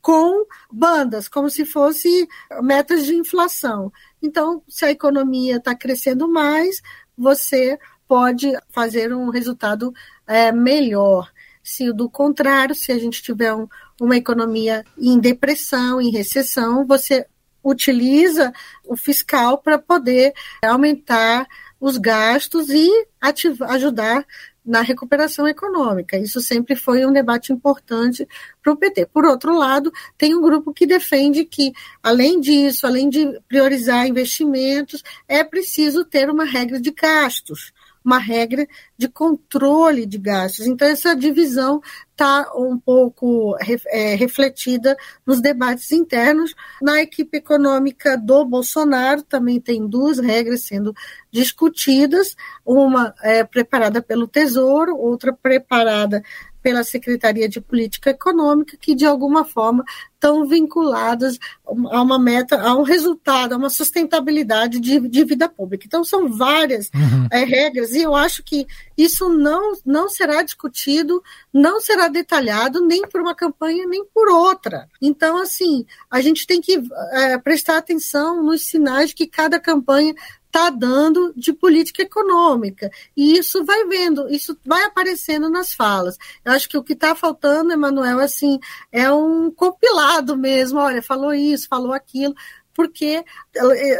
com 0.07 0.47
bandas, 0.71 1.27
como 1.27 1.51
se 1.51 1.65
fosse 1.65 2.29
metas 2.63 3.05
de 3.05 3.17
inflação. 3.17 3.93
Então, 4.23 4.63
se 4.69 4.85
a 4.85 4.91
economia 4.93 5.57
está 5.57 5.75
crescendo 5.75 6.29
mais, 6.29 6.81
você 7.19 7.77
pode 8.07 8.53
fazer 8.71 9.13
um 9.13 9.31
resultado 9.31 9.93
é, 10.25 10.53
melhor. 10.53 11.29
Se 11.61 11.93
do 11.93 12.09
contrário, 12.09 12.73
se 12.73 12.93
a 12.93 12.99
gente 13.01 13.21
tiver 13.21 13.53
um, 13.53 13.67
uma 14.01 14.17
economia 14.17 14.85
em 14.97 15.19
depressão, 15.19 16.01
em 16.01 16.13
recessão, 16.13 16.87
você 16.87 17.27
utiliza 17.65 18.53
o 18.85 18.97
fiscal 18.97 19.59
para 19.59 19.77
poder 19.77 20.33
aumentar 20.63 21.49
os 21.81 21.99
gastos 21.99 22.71
e 22.71 22.89
ativar, 23.21 23.73
ajudar 23.73 24.25
na 24.67 24.81
recuperação 24.81 25.47
econômica. 25.47 26.19
Isso 26.19 26.41
sempre 26.41 26.75
foi 26.75 27.07
um 27.07 27.13
debate 27.13 27.53
importante 27.53 28.27
para 28.63 28.73
o 28.73 28.77
PT. 28.77 29.07
Por 29.07 29.25
outro 29.25 29.57
lado, 29.57 29.93
tem 30.19 30.35
um 30.35 30.43
grupo 30.43 30.75
que 30.75 30.87
defende 30.87 31.45
que, 31.45 31.73
além 32.03 32.41
disso, 32.41 32.87
além 32.87 33.09
de 33.09 33.41
priorizar 33.49 34.07
investimentos, 34.07 35.03
é 35.29 35.45
preciso 35.45 36.05
ter 36.05 36.29
uma 36.29 36.45
regra 36.45 36.81
de 36.81 36.91
gastos 36.91 37.73
uma 38.07 38.19
regra 38.19 38.69
de 38.97 39.09
controle 39.09 40.07
de 40.07 40.17
gastos. 40.17 40.65
Então, 40.65 40.87
essa 40.87 41.17
divisão 41.17 41.83
está 42.13 42.53
um 42.55 42.79
pouco 42.79 43.57
é, 43.89 44.15
refletida 44.15 44.97
nos 45.27 45.41
debates 45.41 45.91
internos. 45.91 46.55
Na 46.81 47.03
equipe 47.03 47.39
econômica 47.39 48.17
do 48.17 48.45
Bolsonaro 48.45 49.23
também 49.23 49.61
tem 49.61 49.89
duas 49.89 50.21
regras 50.21 50.63
sendo 50.63 50.95
discutidas, 51.33 52.37
uma 52.65 53.13
é, 53.23 53.43
preparada 53.43 54.01
pelo 54.01 54.29
Tesouro, 54.29 54.97
outra 54.97 55.33
preparada 55.33 56.23
pela 56.67 56.83
Secretaria 56.83 57.49
de 57.49 57.61
Política 57.61 58.11
Econômica, 58.11 58.77
que 58.77 58.93
de 58.93 59.07
alguma 59.07 59.45
forma 59.45 59.85
estão 60.15 60.45
vinculadas 60.49 61.39
a 61.65 62.03
uma 62.03 62.19
meta, 62.19 62.61
a 62.61 62.75
um 62.75 62.83
resultado, 62.83 63.53
a 63.53 63.57
uma 63.57 63.71
sustentabilidade 63.71 64.81
de, 64.81 64.99
de 65.09 65.25
vida 65.25 65.49
pública. 65.49 65.85
Então, 65.87 66.03
são 66.03 66.29
várias 66.29 66.91
uhum. 66.93 67.29
é, 67.31 67.45
regras, 67.45 67.93
e 67.93 68.03
eu 68.03 68.17
acho 68.17 68.43
que 68.43 68.67
isso 68.99 69.29
não, 69.29 69.75
não 69.85 70.09
será 70.09 70.43
discutido, 70.43 71.23
não 71.55 71.81
será 71.81 72.09
detalhado 72.09 72.85
nem 72.85 73.03
por 73.03 73.21
uma 73.21 73.33
campanha, 73.33 73.87
nem 73.87 74.05
por 74.05 74.29
outra. 74.29 74.89
Então, 75.01 75.41
assim, 75.41 75.87
a 76.11 76.21
gente 76.21 76.49
tem 76.49 76.61
que 76.61 76.83
é, 77.13 77.39
prestar 77.39 77.77
atenção 77.77 78.43
nos 78.43 78.67
sinais 78.67 79.13
que 79.13 79.29
cada 79.29 79.61
campanha 79.61 80.17
está 80.57 80.71
dando 80.71 81.35
de 81.37 81.53
política 81.53 82.03
econômica. 82.03 82.91
E 83.15 83.37
isso 83.37 83.63
vai 83.65 83.85
vendo, 83.87 84.29
isso 84.31 84.59
vai 84.65 84.85
aparecendo 84.85 85.51
nas 85.51 85.75
falas. 85.75 86.17
Eu 86.43 86.53
acho 86.53 86.69
que 86.69 86.79
o 86.79 86.83
que 86.83 86.95
está 86.95 87.15
faltando, 87.15 87.73
Emanuel, 87.73 88.21
assim, 88.21 88.59
é 88.91 89.13
um 89.13 89.51
compilado 89.51 90.37
mesmo. 90.37 90.79
Olha, 90.79 91.03
falou 91.03 91.35
isso, 91.35 91.69
falou 91.69 91.93
aquilo 91.93 92.35
porque 92.73 93.25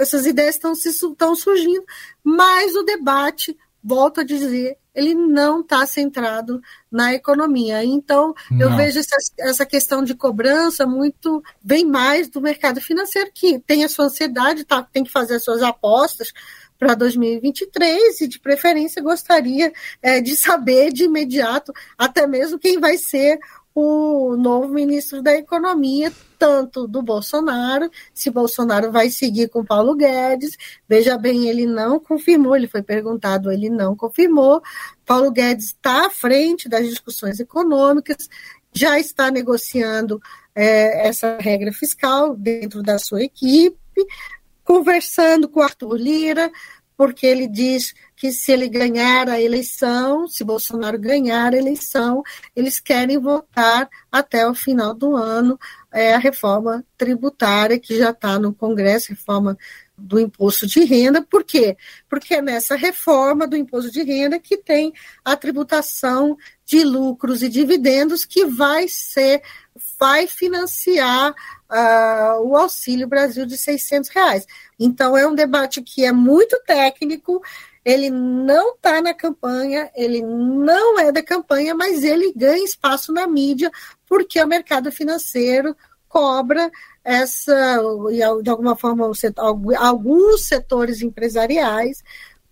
essas 0.01 0.27
ideias 0.27 0.57
estão 0.57 1.35
surgindo, 1.35 1.85
mas 2.23 2.75
o 2.77 2.83
debate, 2.83 3.57
volto 3.83 4.21
a 4.21 4.25
dizer, 4.25 4.77
ele 4.97 5.15
não 5.15 5.61
está 5.61 5.87
centrado 5.87 6.61
na 6.91 7.13
economia. 7.13 7.85
Então, 7.85 8.35
não. 8.51 8.61
eu 8.61 8.77
vejo 8.77 8.99
essa, 8.99 9.17
essa 9.39 9.67
questão 9.67 10.03
de 10.03 10.15
cobrança 10.15 10.87
muito, 10.87 11.45
bem 11.63 11.85
mais 11.85 12.31
do 12.31 12.41
mercado 12.41 12.81
financeiro, 12.81 13.31
que 13.33 13.59
tem 13.61 13.85
a 13.85 13.89
sua 13.89 14.07
ansiedade, 14.07 14.65
tá, 14.65 14.83
tem 14.83 15.05
que 15.05 15.13
fazer 15.13 15.35
as 15.35 15.45
suas 15.45 15.63
apostas 15.63 16.33
para 16.79 16.95
2023 16.95 18.23
e, 18.23 18.29
de 18.29 18.41
preferência, 18.41 19.03
gostaria 19.03 19.73
é, 20.03 20.21
de 20.21 20.35
saber 20.37 20.93
de 20.93 21.05
imediato, 21.05 21.73
até 21.97 22.27
mesmo 22.27 22.59
quem 22.59 22.81
vai 22.81 22.97
ser 22.97 23.39
o 23.79 24.37
novo 24.39 24.69
ministro 24.69 25.21
da 25.23 25.35
Economia, 25.35 26.11
tanto 26.39 26.89
do 26.89 27.03
Bolsonaro, 27.03 27.91
se 28.15 28.31
Bolsonaro 28.31 28.91
vai 28.91 29.11
seguir 29.11 29.51
com 29.51 29.63
Paulo 29.63 29.95
Guedes. 29.95 30.57
Veja 30.89 31.19
bem, 31.19 31.47
ele 31.47 31.67
não 31.67 32.01
confirmou, 32.01 32.57
ele 32.57 32.69
foi 32.69 32.83
perguntado, 32.83 33.53
ele 33.53 33.69
não 33.69 33.95
confirmou. 33.95 34.63
Paulo 35.05 35.31
Guedes 35.31 35.67
está 35.67 36.07
à 36.07 36.11
frente 36.11 36.71
das 36.71 36.89
discussões 36.89 37.39
econômicas, 37.39 38.31
já 38.73 38.99
está 38.99 39.31
negociando 39.31 40.23
é, 40.55 41.07
essa 41.07 41.37
regra 41.39 41.71
fiscal 41.71 42.35
dentro 42.35 42.83
da 42.83 42.99
sua 42.99 43.23
equipe, 43.23 43.77
conversando 44.65 45.51
com 45.51 45.61
Arthur 45.61 45.97
Lira, 45.97 46.51
porque 46.97 47.27
ele 47.27 47.47
diz 47.47 47.95
que 48.17 48.33
se 48.33 48.51
ele 48.51 48.69
ganhar 48.69 49.29
a 49.29 49.41
eleição, 49.41 50.27
se 50.27 50.43
Bolsonaro 50.43 50.99
ganhar 50.99 51.53
a 51.53 51.57
eleição, 51.57 52.23
eles 52.55 52.81
querem 52.81 53.19
votar 53.19 53.89
até 54.11 54.49
o 54.49 54.55
final 54.55 54.95
do 54.95 55.15
ano 55.15 55.59
é, 55.93 56.15
a 56.15 56.19
reforma 56.19 56.85
tributária 56.97 57.79
que 57.79 57.97
já 57.99 58.11
está 58.11 58.39
no 58.39 58.55
Congresso, 58.55 59.11
reforma 59.11 59.57
do 59.97 60.21
imposto 60.21 60.67
de 60.67 60.85
renda. 60.85 61.23
Por 61.23 61.45
quê? 61.45 61.77
Porque 62.09 62.35
é 62.35 62.43
nessa 62.43 62.77
reforma 62.77 63.47
do 63.47 63.57
imposto 63.57 63.91
de 63.91 64.03
renda 64.03 64.39
que 64.39 64.57
tem 64.57 64.93
a 65.25 65.37
tributação 65.37 66.37
de 66.65 66.85
lucros 66.85 67.43
e 67.43 67.49
dividendos 67.49 68.25
que 68.25 68.45
vai 68.45 68.89
ser, 68.89 69.43
vai 69.99 70.27
financiar 70.27 71.33
uh, 71.33 72.41
o 72.43 72.57
Auxílio 72.57 73.07
Brasil 73.07 73.47
de 73.47 73.57
600 73.57 74.11
reais. 74.11 74.47
Então, 74.79 75.17
é 75.17 75.27
um 75.27 75.35
debate 75.35 75.83
que 75.83 76.05
é 76.05 76.13
muito 76.13 76.61
técnico, 76.67 77.43
ele 77.85 78.11
não 78.11 78.75
está 78.75 79.01
na 79.01 79.15
campanha, 79.15 79.91
ele 79.95 80.21
não 80.21 80.99
é 80.99 81.13
da 81.13 81.23
campanha, 81.23 81.75
mas 81.75 82.03
ele 82.03 82.33
ganha 82.35 82.65
espaço 82.65 83.13
na 83.13 83.27
mídia 83.27 83.71
porque 84.09 84.43
o 84.43 84.47
mercado 84.47 84.91
financeiro 84.91 85.77
cobra 86.09 86.71
essa, 87.05 87.79
de 88.43 88.51
alguma 88.51 88.75
forma, 88.75 89.09
alguns 89.79 90.49
setores 90.49 91.01
empresariais 91.01 92.03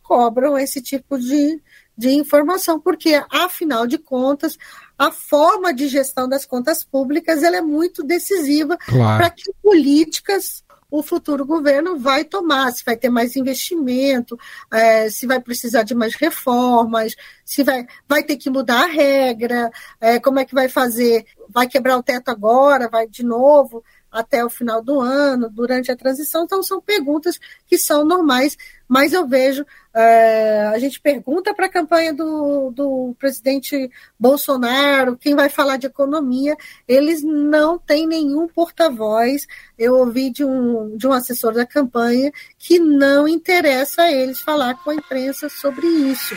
cobram 0.00 0.56
esse 0.56 0.80
tipo 0.80 1.18
de, 1.18 1.60
de 1.98 2.10
informação, 2.10 2.78
porque, 2.78 3.20
afinal 3.30 3.86
de 3.86 3.98
contas, 3.98 4.56
a 4.98 5.10
forma 5.10 5.72
de 5.74 5.88
gestão 5.88 6.28
das 6.28 6.44
contas 6.44 6.84
públicas 6.84 7.42
ela 7.42 7.56
é 7.56 7.62
muito 7.62 8.02
decisiva 8.02 8.76
claro. 8.76 9.18
para 9.18 9.30
que 9.30 9.52
políticas 9.62 10.64
o 10.90 11.02
futuro 11.02 11.44
governo 11.44 11.98
vai 11.98 12.24
tomar, 12.24 12.70
se 12.70 12.84
vai 12.84 12.96
ter 12.96 13.08
mais 13.08 13.34
investimento, 13.34 14.38
é, 14.72 15.10
se 15.10 15.26
vai 15.26 15.40
precisar 15.40 15.82
de 15.82 15.92
mais 15.92 16.14
reformas, 16.14 17.16
se 17.44 17.64
vai, 17.64 17.84
vai 18.08 18.22
ter 18.22 18.36
que 18.36 18.48
mudar 18.48 18.84
a 18.84 18.86
regra, 18.86 19.72
é, 20.00 20.20
como 20.20 20.38
é 20.38 20.44
que 20.44 20.54
vai 20.54 20.68
fazer, 20.68 21.26
vai 21.48 21.66
quebrar 21.66 21.98
o 21.98 22.02
teto 22.02 22.28
agora, 22.28 22.88
vai 22.88 23.08
de 23.08 23.24
novo 23.24 23.82
até 24.14 24.44
o 24.44 24.48
final 24.48 24.80
do 24.80 25.00
ano, 25.00 25.50
durante 25.50 25.90
a 25.90 25.96
transição. 25.96 26.44
Então, 26.44 26.62
são 26.62 26.80
perguntas 26.80 27.38
que 27.66 27.76
são 27.76 28.04
normais, 28.04 28.56
mas 28.86 29.12
eu 29.12 29.26
vejo, 29.26 29.66
é, 29.92 30.70
a 30.72 30.78
gente 30.78 31.00
pergunta 31.00 31.52
para 31.52 31.66
a 31.66 31.70
campanha 31.70 32.14
do, 32.14 32.70
do 32.70 33.16
presidente 33.18 33.90
Bolsonaro, 34.18 35.16
quem 35.16 35.34
vai 35.34 35.48
falar 35.48 35.78
de 35.78 35.88
economia, 35.88 36.56
eles 36.86 37.24
não 37.24 37.76
têm 37.76 38.06
nenhum 38.06 38.46
porta-voz. 38.46 39.48
Eu 39.76 39.96
ouvi 39.96 40.30
de 40.30 40.44
um, 40.44 40.96
de 40.96 41.08
um 41.08 41.12
assessor 41.12 41.52
da 41.52 41.66
campanha 41.66 42.30
que 42.56 42.78
não 42.78 43.26
interessa 43.26 44.02
a 44.02 44.12
eles 44.12 44.40
falar 44.40 44.74
com 44.84 44.90
a 44.90 44.94
imprensa 44.94 45.48
sobre 45.48 45.86
isso. 45.86 46.36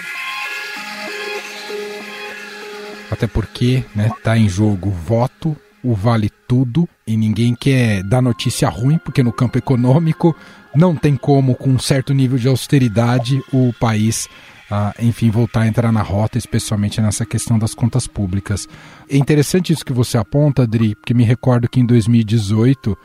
Até 3.12 3.28
porque 3.28 3.86
está 3.88 4.02
né, 4.02 4.12
tá 4.24 4.38
em 4.38 4.50
jogo 4.50 4.90
voto, 4.90 5.56
o 5.88 5.96
vale 5.96 6.30
tudo 6.46 6.88
e 7.08 7.16
ninguém 7.16 7.56
quer 7.56 8.04
dar 8.04 8.22
notícia 8.22 8.68
ruim, 8.68 8.98
porque 8.98 9.24
no 9.24 9.32
campo 9.32 9.58
econômico 9.58 10.36
não 10.76 10.94
tem 10.94 11.16
como, 11.16 11.56
com 11.56 11.70
um 11.70 11.80
certo 11.80 12.14
nível 12.14 12.38
de 12.38 12.46
austeridade, 12.50 13.42
o 13.54 13.72
país, 13.80 14.28
ah, 14.70 14.94
enfim, 15.00 15.30
voltar 15.30 15.62
a 15.62 15.68
entrar 15.68 15.94
na 15.94 16.02
rota, 16.02 16.38
especialmente 16.38 17.00
nessa 17.00 17.26
questão 17.26 17.58
das 17.58 17.74
contas 17.74 18.06
públicas. 18.06 18.68
É 19.10 19.16
interessante 19.16 19.72
isso 19.72 19.86
que 19.86 19.94
você 19.94 20.18
aponta, 20.18 20.64
Adri, 20.64 20.94
porque 20.94 21.14
me 21.14 21.24
recordo 21.24 21.70
que 21.70 21.80
em 21.80 21.86
2018 21.86 22.98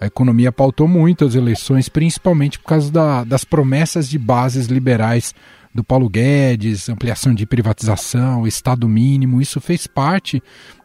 a 0.00 0.06
economia 0.06 0.50
pautou 0.50 0.88
muito 0.88 1.26
as 1.26 1.34
eleições, 1.34 1.90
principalmente 1.90 2.58
por 2.58 2.68
causa 2.68 2.90
da, 2.90 3.22
das 3.22 3.44
promessas 3.44 4.08
de 4.08 4.18
bases 4.18 4.66
liberais 4.66 5.34
do 5.74 5.84
Paulo 5.84 6.08
Guedes, 6.08 6.88
ampliação 6.88 7.34
de 7.34 7.44
privatização, 7.44 8.46
Estado 8.46 8.88
mínimo, 8.88 9.42
isso 9.42 9.60
fez 9.60 9.86
parte 9.86 10.42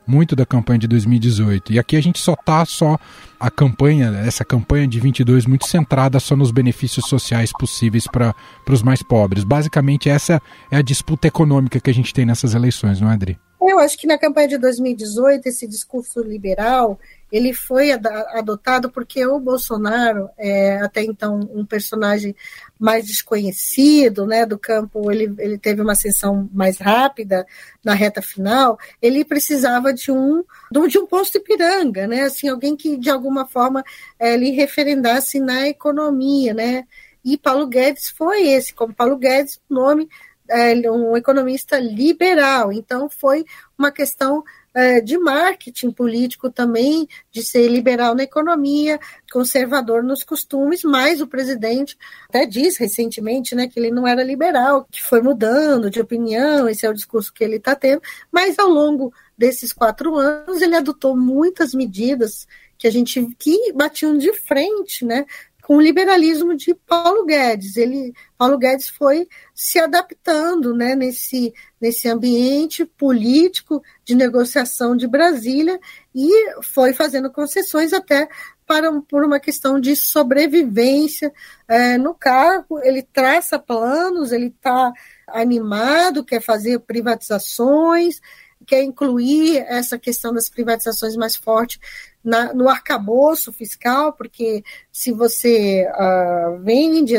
muito 0.08 0.36
da 0.36 0.46
campanha 0.46 0.80
de 0.80 0.88
2018. 0.88 1.74
E 1.74 1.80
aqui 1.80 1.96
a 1.96 2.02
gente 2.02 2.20
só 2.20 2.36
tá 2.36 2.66
só 2.66 2.98
a 3.40 3.52
campanha, 3.52 4.08
essa 4.26 4.46
campanha 4.46 4.88
de 4.88 5.00
22 5.00 5.46
muito 5.46 5.68
centrada 5.68 6.20
só 6.20 6.36
nos 6.36 6.52
benefícios 6.52 7.08
sociais 7.08 7.52
possíveis 7.52 8.06
para 8.08 8.36
os 8.70 8.82
mais 8.82 9.04
pobres. 9.04 9.44
Basicamente 9.44 10.10
essa 10.10 10.42
é 10.72 10.78
a 10.78 10.82
disputa 10.82 11.28
econômica 11.28 11.80
que 11.80 11.90
a 11.90 11.94
gente 11.94 12.14
tem 12.14 12.26
nessas 12.26 12.54
eleições, 12.54 13.00
não 13.02 13.10
é, 13.10 13.14
Adri? 13.14 13.45
Eu 13.62 13.80
acho 13.80 13.98
que 13.98 14.06
na 14.08 14.18
campanha 14.18 14.50
de 14.50 14.58
2018 14.58 15.48
esse 15.48 15.68
discurso 15.68 16.22
liberal 16.22 17.00
ele 17.32 17.54
foi 17.54 17.92
adotado 17.92 18.90
porque 18.90 19.26
o 19.26 19.40
Bolsonaro, 19.40 20.30
é, 20.38 20.78
até 20.78 21.04
então 21.04 21.50
um 21.54 21.66
personagem 21.66 22.36
mais 22.80 23.06
desconhecido 23.06 24.26
né, 24.26 24.46
do 24.46 24.58
campo, 24.58 25.12
ele, 25.12 25.34
ele 25.40 25.58
teve 25.58 25.82
uma 25.82 25.94
ascensão 25.94 26.50
mais 26.54 26.78
rápida 26.78 27.46
na 27.84 27.94
reta 27.94 28.22
final, 28.22 28.80
ele 29.02 29.26
precisava 29.26 29.94
de 29.94 30.12
um, 30.12 30.44
de 30.88 30.98
um 30.98 31.06
posto 31.06 31.38
Ipiranga, 31.38 32.08
né, 32.08 32.22
assim, 32.22 32.48
alguém 32.48 32.76
que 32.76 32.96
de 32.96 33.10
alguma 33.10 33.46
forma 33.46 33.84
é, 34.20 34.38
lhe 34.38 34.52
referendasse 34.52 35.40
na 35.40 35.68
economia. 35.68 36.54
Né, 36.54 36.86
e 37.24 37.38
Paulo 37.38 37.68
Guedes 37.68 38.10
foi 38.10 38.48
esse, 38.48 38.74
como 38.74 38.94
Paulo 38.94 39.18
Guedes, 39.18 39.60
nome 39.70 40.08
é, 40.50 40.74
um 40.92 41.16
economista 41.18 41.80
liberal, 41.80 42.72
então 42.72 43.10
foi 43.10 43.46
uma 43.78 43.92
questão 43.92 44.44
é, 44.76 45.00
de 45.00 45.18
marketing 45.18 45.90
político 45.92 46.50
também, 46.52 47.08
de 47.32 47.42
ser 47.42 47.68
liberal 47.70 48.14
na 48.14 48.24
economia, 48.24 49.00
conservador 49.32 50.04
nos 50.04 50.24
costumes, 50.24 50.84
mas 50.84 51.22
o 51.22 51.28
presidente 51.28 51.98
até 52.28 52.46
diz 52.46 52.78
recentemente 52.78 53.56
né, 53.56 53.68
que 53.68 53.80
ele 53.80 53.90
não 53.90 54.06
era 54.06 54.22
liberal, 54.22 54.86
que 54.92 55.02
foi 55.02 55.22
mudando 55.22 55.90
de 55.90 56.02
opinião, 56.02 56.68
esse 56.68 56.86
é 56.86 56.90
o 56.90 56.94
discurso 56.94 57.34
que 57.34 57.44
ele 57.44 57.56
está 57.56 57.74
tendo, 57.74 58.02
mas 58.30 58.60
ao 58.60 58.68
longo 58.68 59.14
desses 59.38 59.72
quatro 59.72 60.16
anos 60.18 60.62
ele 60.62 60.76
adotou 60.76 61.16
muitas 61.16 61.74
medidas 61.74 62.46
que 62.78 62.88
a 62.88 62.92
gente 62.92 63.26
que 63.40 63.72
batiam 63.72 64.18
de 64.18 64.34
frente, 64.34 65.06
né, 65.06 65.26
com 65.66 65.78
o 65.78 65.82
liberalismo 65.82 66.56
de 66.56 66.76
Paulo 66.76 67.26
Guedes. 67.26 67.76
Ele, 67.76 68.14
Paulo 68.38 68.56
Guedes 68.56 68.88
foi 68.88 69.28
se 69.52 69.80
adaptando 69.80 70.76
né, 70.76 70.94
nesse, 70.96 71.52
nesse 71.82 72.08
ambiente 72.08 72.86
político 72.86 73.82
de 74.04 74.14
negociação 74.14 74.96
de 74.96 75.08
Brasília 75.08 75.80
e 76.14 76.62
foi 76.62 76.94
fazendo 76.94 77.32
concessões 77.32 77.94
até 77.94 78.30
para, 78.68 78.92
por 79.10 79.26
uma 79.26 79.40
questão 79.40 79.80
de 79.80 79.96
sobrevivência 79.96 81.34
é, 81.68 81.98
no 81.98 82.14
cargo. 82.14 82.80
Ele 82.84 83.02
traça 83.02 83.58
planos, 83.58 84.32
ele 84.32 84.54
está 84.56 84.94
animado, 85.28 86.24
quer 86.24 86.42
fazer 86.42 86.80
privatizações, 86.82 88.22
quer 88.66 88.84
incluir 88.84 89.58
essa 89.68 89.98
questão 89.98 90.34
das 90.34 90.50
privatizações 90.50 91.16
mais 91.16 91.36
forte 91.36 91.80
na, 92.24 92.52
no 92.54 92.68
arcabouço 92.68 93.54
fiscal, 93.54 94.12
porque 94.14 94.64
se 94.92 95.12
você 95.12 95.88
uh, 95.88 96.60
vende, 96.64 97.14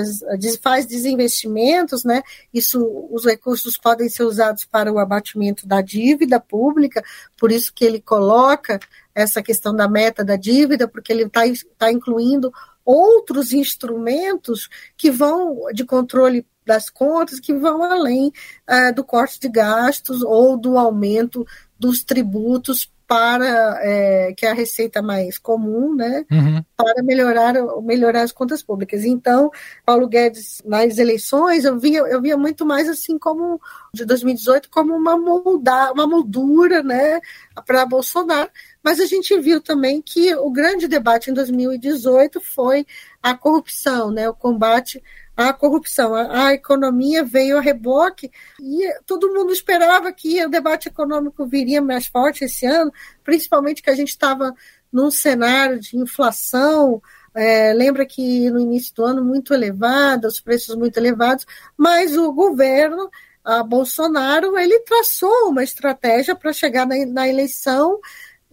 faz 0.60 0.84
desinvestimentos, 0.84 2.02
né, 2.02 2.22
isso, 2.52 2.84
os 3.10 3.24
recursos 3.24 3.78
podem 3.78 4.08
ser 4.08 4.24
usados 4.24 4.64
para 4.64 4.92
o 4.92 4.98
abatimento 4.98 5.66
da 5.66 5.80
dívida 5.80 6.40
pública, 6.40 7.04
por 7.38 7.52
isso 7.52 7.72
que 7.72 7.84
ele 7.84 8.00
coloca 8.00 8.80
essa 9.14 9.40
questão 9.40 9.74
da 9.74 9.88
meta 9.88 10.24
da 10.24 10.34
dívida, 10.34 10.88
porque 10.88 11.12
ele 11.12 11.22
está 11.22 11.42
tá 11.78 11.92
incluindo 11.92 12.52
outros 12.84 13.52
instrumentos 13.52 14.68
que 14.96 15.10
vão 15.10 15.66
de 15.72 15.84
controle 15.84 16.44
das 16.66 16.90
contas 16.90 17.38
que 17.38 17.54
vão 17.54 17.82
além 17.82 18.32
uh, 18.68 18.94
do 18.94 19.04
corte 19.04 19.38
de 19.40 19.48
gastos 19.48 20.22
ou 20.22 20.56
do 20.56 20.76
aumento 20.76 21.46
dos 21.78 22.02
tributos 22.02 22.90
para 23.06 23.78
é, 23.82 24.34
que 24.36 24.44
é 24.44 24.50
a 24.50 24.54
receita 24.54 25.00
mais 25.00 25.38
comum, 25.38 25.94
né, 25.94 26.24
uhum. 26.30 26.64
para 26.76 27.02
melhorar, 27.04 27.54
melhorar 27.80 28.22
as 28.22 28.32
contas 28.32 28.62
públicas. 28.62 29.04
Então, 29.04 29.50
Paulo 29.84 30.08
Guedes 30.08 30.60
nas 30.64 30.98
eleições 30.98 31.64
eu 31.64 31.78
via 31.78 32.00
eu 32.00 32.20
via 32.20 32.36
muito 32.36 32.66
mais 32.66 32.88
assim 32.88 33.16
como 33.16 33.60
de 33.94 34.04
2018 34.04 34.68
como 34.70 34.94
uma 34.94 35.16
molda, 35.16 35.92
uma 35.92 36.06
moldura, 36.06 36.82
né, 36.82 37.20
para 37.64 37.86
Bolsonaro. 37.86 38.50
Mas 38.82 38.98
a 38.98 39.06
gente 39.06 39.38
viu 39.38 39.60
também 39.60 40.02
que 40.02 40.34
o 40.34 40.50
grande 40.50 40.88
debate 40.88 41.30
em 41.30 41.34
2018 41.34 42.40
foi 42.40 42.84
a 43.22 43.34
corrupção, 43.36 44.10
né, 44.10 44.28
o 44.28 44.34
combate 44.34 45.00
a 45.36 45.52
corrupção. 45.52 46.14
A, 46.14 46.46
a, 46.46 46.54
economia 46.54 47.22
veio 47.22 47.58
a 47.58 47.60
reboque 47.60 48.30
e 48.60 48.88
todo 49.04 49.32
mundo 49.32 49.52
esperava 49.52 50.12
que 50.12 50.42
o 50.44 50.48
debate 50.48 50.88
econômico 50.88 51.46
viria 51.46 51.82
mais 51.82 52.06
forte 52.06 52.44
esse 52.44 52.64
ano, 52.64 52.92
principalmente 53.22 53.82
que 53.82 53.90
a 53.90 53.94
gente 53.94 54.08
estava 54.08 54.54
num 54.90 55.10
cenário 55.10 55.78
de 55.78 55.96
inflação. 55.96 57.02
É, 57.34 57.74
lembra 57.74 58.06
que 58.06 58.50
no 58.50 58.58
início 58.58 58.94
do 58.94 59.04
ano 59.04 59.22
muito 59.22 59.52
elevada, 59.52 60.26
os 60.26 60.40
preços 60.40 60.74
muito 60.74 60.96
elevados, 60.96 61.44
mas 61.76 62.16
o 62.16 62.32
governo, 62.32 63.10
a 63.44 63.62
Bolsonaro, 63.62 64.58
ele 64.58 64.80
traçou 64.80 65.50
uma 65.50 65.62
estratégia 65.62 66.34
para 66.34 66.52
chegar 66.52 66.86
na, 66.86 66.96
na 67.04 67.28
eleição 67.28 68.00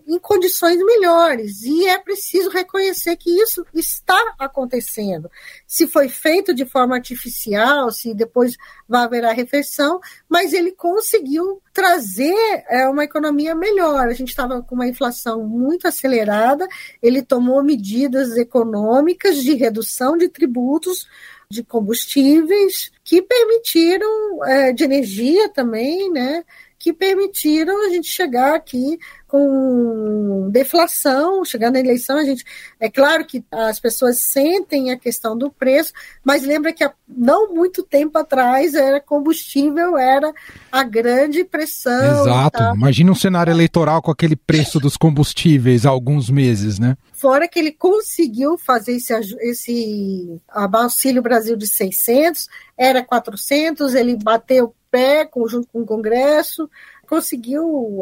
em 0.08 0.20
condições 0.20 0.78
melhores. 0.78 1.64
E 1.64 1.88
é 1.88 1.98
preciso 1.98 2.50
reconhecer 2.50 3.16
que 3.16 3.30
isso 3.30 3.66
está 3.74 4.36
acontecendo. 4.38 5.30
Se 5.68 5.88
foi 5.88 6.10
feito 6.10 6.54
de 6.54 6.66
forma 6.66 6.96
artificial, 6.96 7.92
se 7.92 8.14
depois 8.14 8.56
vai 8.88 9.04
haver 9.04 9.26
a 9.26 9.34
refeição, 9.34 10.00
mas 10.30 10.54
ele 10.54 10.72
conseguiu 10.72 11.62
trazer 11.74 12.36
é, 12.70 12.88
uma 12.88 13.04
economia 13.04 13.56
melhor. 13.56 14.08
A 14.08 14.14
gente 14.14 14.30
estava 14.30 14.62
com 14.62 14.76
uma 14.76 14.88
inflação 14.88 15.44
muito 15.48 15.88
acelerada, 15.88 16.68
ele 17.02 17.22
tomou 17.22 17.64
medidas 17.64 18.38
econômicas 18.38 19.38
de 19.44 19.56
redução 19.56 20.18
de 20.18 20.30
tributos 20.30 21.08
de 21.50 21.64
combustíveis 21.64 22.92
que 23.04 23.22
permitiram 23.22 24.44
é, 24.46 24.74
de 24.74 24.84
energia 24.84 25.50
também, 25.50 26.12
né? 26.12 26.44
Que 26.84 26.92
permitiram 26.92 27.88
a 27.88 27.90
gente 27.92 28.10
chegar 28.10 28.54
aqui 28.56 29.00
com 29.26 30.50
deflação, 30.52 31.46
chegando 31.46 31.78
à 31.78 31.80
eleição, 31.80 32.18
a 32.18 32.26
gente 32.26 32.44
é 32.78 32.90
claro 32.90 33.26
que 33.26 33.42
as 33.50 33.80
pessoas 33.80 34.20
sentem 34.20 34.92
a 34.92 35.00
questão 35.00 35.38
do 35.38 35.50
preço, 35.50 35.94
mas 36.26 36.44
lembra 36.44 36.74
que 36.74 36.84
há 36.84 36.94
não 37.08 37.54
muito 37.54 37.84
tempo 37.84 38.18
atrás 38.18 38.74
era 38.74 39.00
combustível 39.00 39.98
era 39.98 40.30
a 40.70 40.84
grande 40.84 41.46
pressão. 41.46 42.28
Exato. 42.28 42.58
Tá? 42.60 42.74
Imagina 42.76 43.14
um 43.14 43.16
cenário 43.16 43.52
eleitoral 43.52 44.02
com 44.02 44.12
aquele 44.12 44.36
preço 44.36 44.78
dos 44.78 44.98
combustíveis 44.98 45.86
há 45.86 45.90
alguns 45.90 46.30
meses, 46.30 46.80
né? 46.80 46.98
Fora 47.14 47.48
que 47.48 47.58
ele 47.58 47.72
conseguiu 47.72 48.58
fazer 48.58 48.98
esse, 48.98 49.14
esse 49.40 50.42
auxílio 50.52 51.22
Brasil 51.22 51.56
de 51.56 51.66
600, 51.66 52.50
era 52.78 53.02
400, 53.02 53.96
ele 53.96 54.18
bateu 54.22 54.76
pé 54.94 55.28
junto 55.48 55.68
com 55.70 55.82
o 55.82 55.86
Congresso, 55.88 56.70
conseguiu 57.10 58.02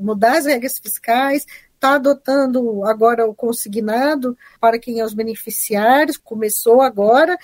mudar 0.00 0.38
as 0.38 0.46
regras 0.46 0.76
fiscais, 0.76 1.46
está 1.72 1.94
adotando 1.94 2.84
agora 2.84 3.24
o 3.24 3.34
consignado 3.34 4.36
para 4.60 4.76
quem 4.76 4.98
é 4.98 5.04
os 5.04 5.14
beneficiários, 5.14 6.16
começou 6.16 6.80
agora, 6.80 7.38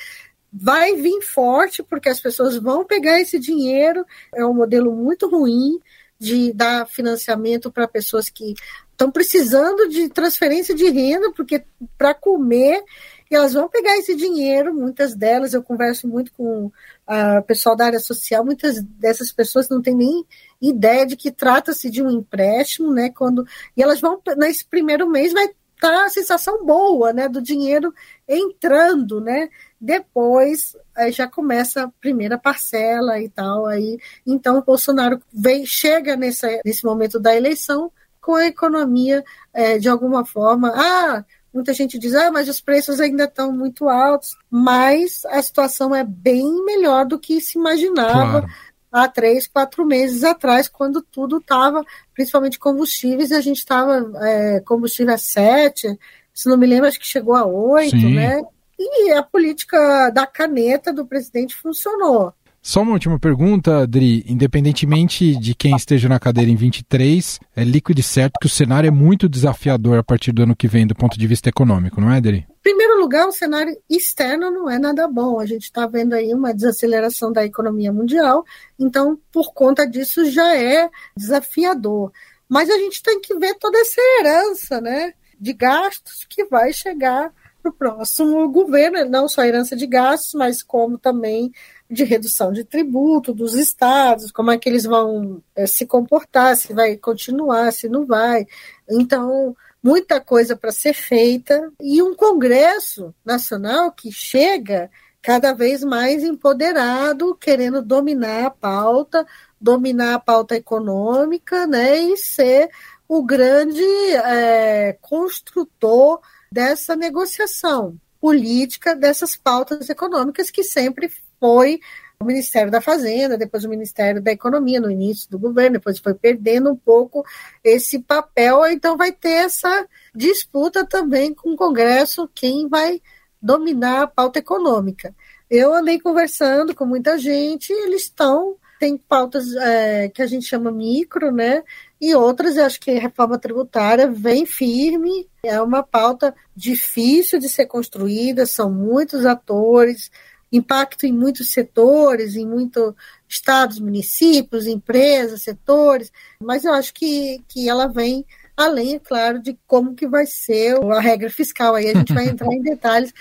vai 0.52 0.96
vir 0.96 1.22
forte, 1.22 1.80
porque 1.80 2.08
as 2.08 2.20
pessoas 2.20 2.56
vão 2.56 2.84
pegar 2.84 3.20
esse 3.20 3.38
dinheiro, 3.38 4.04
é 4.34 4.44
um 4.44 4.54
modelo 4.54 4.92
muito 4.92 5.28
ruim 5.30 5.78
de 6.18 6.52
dar 6.52 6.86
financiamento 6.86 7.70
para 7.70 7.86
pessoas 7.86 8.28
que 8.28 8.54
estão 8.90 9.10
precisando 9.12 9.88
de 9.88 10.08
transferência 10.08 10.74
de 10.74 10.90
renda, 10.90 11.32
porque 11.32 11.64
para 11.96 12.12
comer, 12.12 12.82
e 13.30 13.34
elas 13.36 13.52
vão 13.52 13.68
pegar 13.68 13.96
esse 13.96 14.16
dinheiro, 14.16 14.74
muitas 14.74 15.14
delas, 15.14 15.54
eu 15.54 15.62
converso 15.62 16.08
muito 16.08 16.32
com 16.32 16.66
o 16.66 17.42
pessoal 17.42 17.76
da 17.76 17.86
área 17.86 18.00
social, 18.00 18.44
muitas 18.44 18.82
dessas 18.82 19.30
pessoas 19.30 19.68
não 19.68 19.80
têm 19.80 19.94
nem 19.94 20.24
ideia 20.60 21.06
de 21.06 21.16
que 21.16 21.30
trata-se 21.30 21.90
de 21.90 22.02
um 22.02 22.10
empréstimo, 22.10 22.92
né? 22.92 23.10
Quando, 23.10 23.46
e 23.76 23.82
elas 23.82 24.00
vão, 24.00 24.20
nesse 24.36 24.64
primeiro 24.64 25.08
mês, 25.08 25.32
vai 25.32 25.44
estar 25.44 25.56
tá 25.80 26.04
a 26.06 26.10
sensação 26.10 26.64
boa, 26.64 27.12
né? 27.12 27.28
Do 27.28 27.40
dinheiro 27.40 27.94
entrando, 28.26 29.20
né? 29.20 29.48
Depois 29.80 30.76
aí 30.96 31.12
já 31.12 31.28
começa 31.28 31.84
a 31.84 31.88
primeira 32.00 32.36
parcela 32.36 33.20
e 33.20 33.28
tal. 33.28 33.66
Aí, 33.66 33.98
então 34.26 34.58
o 34.58 34.64
Bolsonaro 34.64 35.20
vem, 35.32 35.64
chega 35.64 36.16
nessa, 36.16 36.48
nesse 36.64 36.84
momento 36.84 37.20
da 37.20 37.36
eleição 37.36 37.90
com 38.20 38.34
a 38.34 38.46
economia 38.46 39.24
é, 39.54 39.78
de 39.78 39.88
alguma 39.88 40.24
forma. 40.24 40.72
Ah, 40.74 41.24
muita 41.54 41.72
gente 41.72 41.98
diz, 41.98 42.14
ah, 42.14 42.30
mas 42.30 42.48
os 42.48 42.60
preços 42.60 43.00
ainda 43.00 43.24
estão 43.24 43.52
muito 43.52 43.88
altos, 43.88 44.36
mas 44.50 45.24
a 45.26 45.40
situação 45.40 45.94
é 45.94 46.04
bem 46.04 46.64
melhor 46.64 47.06
do 47.06 47.18
que 47.18 47.40
se 47.40 47.58
imaginava. 47.58 48.42
Claro 48.42 48.68
há 48.90 49.06
três, 49.06 49.46
quatro 49.46 49.84
meses 49.84 50.24
atrás, 50.24 50.68
quando 50.68 51.02
tudo 51.02 51.38
estava, 51.38 51.84
principalmente 52.14 52.58
combustíveis, 52.58 53.32
a 53.32 53.40
gente 53.40 53.58
estava 53.58 54.10
é, 54.26 54.60
combustível 54.60 55.14
a 55.14 55.18
sete, 55.18 55.98
se 56.32 56.48
não 56.48 56.56
me 56.56 56.66
lembro, 56.66 56.86
acho 56.86 56.98
que 56.98 57.06
chegou 57.06 57.34
a 57.34 57.44
oito, 57.44 57.96
né? 57.96 58.42
E 58.78 59.12
a 59.12 59.22
política 59.22 60.10
da 60.10 60.26
caneta 60.26 60.92
do 60.92 61.04
presidente 61.04 61.54
funcionou. 61.54 62.32
Só 62.60 62.82
uma 62.82 62.92
última 62.92 63.18
pergunta, 63.18 63.78
Adri. 63.78 64.24
Independentemente 64.28 65.34
de 65.36 65.54
quem 65.54 65.74
esteja 65.74 66.08
na 66.08 66.20
cadeira 66.20 66.50
em 66.50 66.56
23, 66.56 67.40
é 67.56 67.64
líquido 67.64 68.00
e 68.00 68.02
certo 68.02 68.38
que 68.40 68.46
o 68.46 68.50
cenário 68.50 68.88
é 68.88 68.90
muito 68.90 69.28
desafiador 69.28 69.98
a 69.98 70.02
partir 70.02 70.32
do 70.32 70.42
ano 70.42 70.56
que 70.56 70.68
vem, 70.68 70.86
do 70.86 70.94
ponto 70.94 71.18
de 71.18 71.26
vista 71.26 71.48
econômico, 71.48 72.00
não 72.00 72.12
é, 72.12 72.18
Adri? 72.18 72.46
Em 72.50 72.62
primeiro 72.62 73.00
lugar, 73.00 73.26
o 73.26 73.32
cenário 73.32 73.74
externo 73.88 74.50
não 74.50 74.68
é 74.68 74.78
nada 74.78 75.08
bom. 75.08 75.40
A 75.40 75.46
gente 75.46 75.62
está 75.62 75.86
vendo 75.86 76.12
aí 76.12 76.34
uma 76.34 76.52
desaceleração 76.52 77.32
da 77.32 77.44
economia 77.44 77.92
mundial, 77.92 78.44
então, 78.78 79.18
por 79.32 79.54
conta 79.54 79.86
disso, 79.86 80.30
já 80.30 80.54
é 80.54 80.90
desafiador. 81.16 82.12
Mas 82.48 82.68
a 82.68 82.76
gente 82.76 83.02
tem 83.02 83.20
que 83.20 83.34
ver 83.36 83.54
toda 83.54 83.78
essa 83.78 84.00
herança, 84.20 84.80
né? 84.80 85.14
De 85.40 85.52
gastos 85.52 86.26
que 86.28 86.44
vai 86.44 86.72
chegar 86.72 87.32
para 87.62 87.70
o 87.70 87.74
próximo 87.74 88.48
governo, 88.50 89.04
não 89.08 89.28
só 89.28 89.42
a 89.42 89.48
herança 89.48 89.76
de 89.76 89.86
gastos, 89.86 90.34
mas 90.34 90.62
como 90.62 90.98
também 90.98 91.52
de 91.90 92.04
redução 92.04 92.52
de 92.52 92.64
tributo 92.64 93.32
dos 93.32 93.54
estados, 93.54 94.30
como 94.30 94.50
é 94.50 94.58
que 94.58 94.68
eles 94.68 94.84
vão 94.84 95.42
é, 95.54 95.66
se 95.66 95.86
comportar, 95.86 96.56
se 96.56 96.72
vai 96.72 96.96
continuar, 96.96 97.72
se 97.72 97.88
não 97.88 98.06
vai. 98.06 98.46
Então, 98.88 99.56
muita 99.82 100.20
coisa 100.20 100.56
para 100.56 100.72
ser 100.72 100.92
feita 100.92 101.72
e 101.80 102.02
um 102.02 102.14
Congresso 102.14 103.14
Nacional 103.24 103.90
que 103.92 104.12
chega 104.12 104.90
cada 105.20 105.52
vez 105.52 105.82
mais 105.82 106.22
empoderado, 106.22 107.34
querendo 107.34 107.82
dominar 107.82 108.46
a 108.46 108.50
pauta, 108.50 109.26
dominar 109.60 110.14
a 110.14 110.20
pauta 110.20 110.54
econômica, 110.54 111.66
né, 111.66 111.98
e 111.98 112.16
ser 112.16 112.70
o 113.08 113.22
grande 113.22 113.82
é, 113.82 114.96
construtor 115.00 116.20
dessa 116.50 116.96
negociação 116.96 117.98
política 118.20 118.96
dessas 118.96 119.36
pautas 119.36 119.88
econômicas 119.88 120.50
que 120.50 120.64
sempre 120.64 121.10
foi 121.38 121.80
o 122.20 122.24
Ministério 122.24 122.70
da 122.70 122.80
Fazenda, 122.80 123.38
depois 123.38 123.64
o 123.64 123.68
Ministério 123.68 124.20
da 124.20 124.32
Economia 124.32 124.80
no 124.80 124.90
início 124.90 125.30
do 125.30 125.38
governo, 125.38 125.74
depois 125.74 126.00
foi 126.00 126.14
perdendo 126.14 126.70
um 126.70 126.76
pouco 126.76 127.24
esse 127.62 128.00
papel, 128.00 128.66
então 128.66 128.96
vai 128.96 129.12
ter 129.12 129.44
essa 129.44 129.86
disputa 130.12 130.84
também 130.84 131.32
com 131.32 131.52
o 131.52 131.56
Congresso, 131.56 132.28
quem 132.34 132.68
vai 132.68 133.00
dominar 133.40 134.02
a 134.02 134.06
pauta 134.08 134.40
econômica. 134.40 135.14
Eu 135.48 135.72
andei 135.72 136.00
conversando 136.00 136.74
com 136.74 136.84
muita 136.84 137.16
gente, 137.18 137.72
eles 137.72 138.02
estão 138.02 138.56
tem 138.78 138.96
pautas 138.96 139.54
é, 139.56 140.08
que 140.08 140.22
a 140.22 140.26
gente 140.26 140.46
chama 140.46 140.70
micro, 140.70 141.32
né? 141.32 141.62
E 142.00 142.14
outras, 142.14 142.56
eu 142.56 142.64
acho 142.64 142.80
que 142.80 142.90
a 142.90 143.00
reforma 143.00 143.38
tributária 143.38 144.10
vem 144.10 144.46
firme, 144.46 145.28
é 145.42 145.60
uma 145.60 145.82
pauta 145.82 146.34
difícil 146.54 147.38
de 147.38 147.48
ser 147.48 147.66
construída, 147.66 148.46
são 148.46 148.70
muitos 148.70 149.26
atores, 149.26 150.10
impacto 150.52 151.04
em 151.04 151.12
muitos 151.12 151.50
setores, 151.50 152.36
em 152.36 152.46
muitos 152.46 152.94
estados, 153.28 153.78
municípios, 153.78 154.66
empresas, 154.66 155.42
setores, 155.42 156.12
mas 156.40 156.64
eu 156.64 156.72
acho 156.72 156.94
que, 156.94 157.42
que 157.48 157.68
ela 157.68 157.86
vem 157.86 158.24
além, 158.58 158.96
é 158.96 158.98
claro, 158.98 159.40
de 159.40 159.56
como 159.66 159.94
que 159.94 160.06
vai 160.06 160.26
ser 160.26 160.76
a 160.82 161.00
regra 161.00 161.30
fiscal. 161.30 161.76
Aí 161.76 161.90
a 161.90 161.94
gente 161.94 162.12
vai 162.12 162.26
entrar 162.28 162.52
em 162.52 162.60
detalhes, 162.60 163.14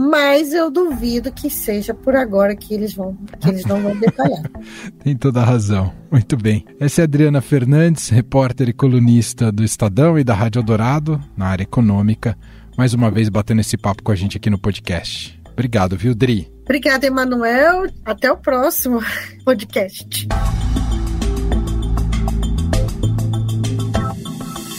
mas 0.00 0.54
eu 0.54 0.70
duvido 0.70 1.30
que 1.30 1.50
seja 1.50 1.92
por 1.92 2.16
agora 2.16 2.56
que 2.56 2.72
eles 2.72 2.94
vão 2.94 3.14
que 3.38 3.50
eles 3.50 3.66
não 3.66 3.82
vão 3.82 3.94
detalhar. 4.00 4.42
Tem 5.04 5.14
toda 5.14 5.42
a 5.42 5.44
razão. 5.44 5.92
Muito 6.10 6.38
bem. 6.38 6.64
Essa 6.80 7.02
é 7.02 7.02
a 7.02 7.04
Adriana 7.04 7.42
Fernandes, 7.42 8.08
repórter 8.08 8.70
e 8.70 8.72
colunista 8.72 9.52
do 9.52 9.62
Estadão 9.62 10.18
e 10.18 10.24
da 10.24 10.32
Rádio 10.32 10.62
Dourado, 10.62 11.20
na 11.36 11.48
área 11.48 11.64
econômica, 11.64 12.34
mais 12.78 12.94
uma 12.94 13.10
vez 13.10 13.28
batendo 13.28 13.60
esse 13.60 13.76
papo 13.76 14.02
com 14.02 14.10
a 14.10 14.14
gente 14.14 14.38
aqui 14.38 14.48
no 14.48 14.58
podcast. 14.58 15.38
Obrigado, 15.52 15.98
viu, 15.98 16.14
Dri? 16.14 16.50
Obrigada, 16.64 17.06
Emanuel. 17.06 17.86
Até 18.02 18.32
o 18.32 18.38
próximo 18.38 19.02
podcast. 19.44 20.26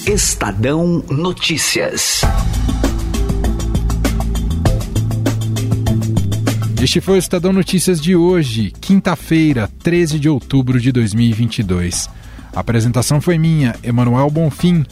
Estadão 0.07 1.03
Notícias. 1.11 2.21
Este 6.81 6.99
foi 6.99 7.15
o 7.17 7.19
Estadão 7.19 7.53
Notícias 7.53 8.01
de 8.01 8.15
hoje, 8.15 8.73
quinta-feira, 8.81 9.69
13 9.83 10.17
de 10.17 10.27
outubro 10.27 10.81
de 10.81 10.91
2022. 10.91 12.09
A 12.55 12.59
apresentação 12.59 13.21
foi 13.21 13.37
minha, 13.37 13.75
Emanuel 13.83 14.31
Bonfim. 14.31 14.83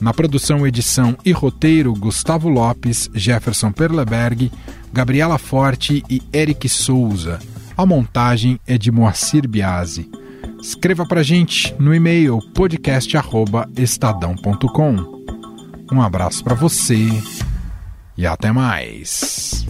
Na 0.00 0.14
produção, 0.14 0.66
edição 0.66 1.14
e 1.22 1.32
roteiro, 1.32 1.92
Gustavo 1.92 2.48
Lopes, 2.48 3.10
Jefferson 3.12 3.72
Perleberg, 3.72 4.50
Gabriela 4.90 5.36
Forte 5.36 6.02
e 6.08 6.22
Eric 6.32 6.66
Souza. 6.66 7.38
A 7.76 7.84
montagem 7.84 8.58
é 8.66 8.78
de 8.78 8.90
Moacir 8.90 9.46
Biasi. 9.46 10.10
Escreva 10.62 11.04
para 11.04 11.22
gente 11.22 11.74
no 11.78 11.94
e-mail 11.94 12.38
podcast@estadão.com. 12.54 15.24
Um 15.92 16.00
abraço 16.00 16.42
para 16.42 16.54
você 16.54 17.06
e 18.16 18.26
até 18.26 18.50
mais. 18.50 19.66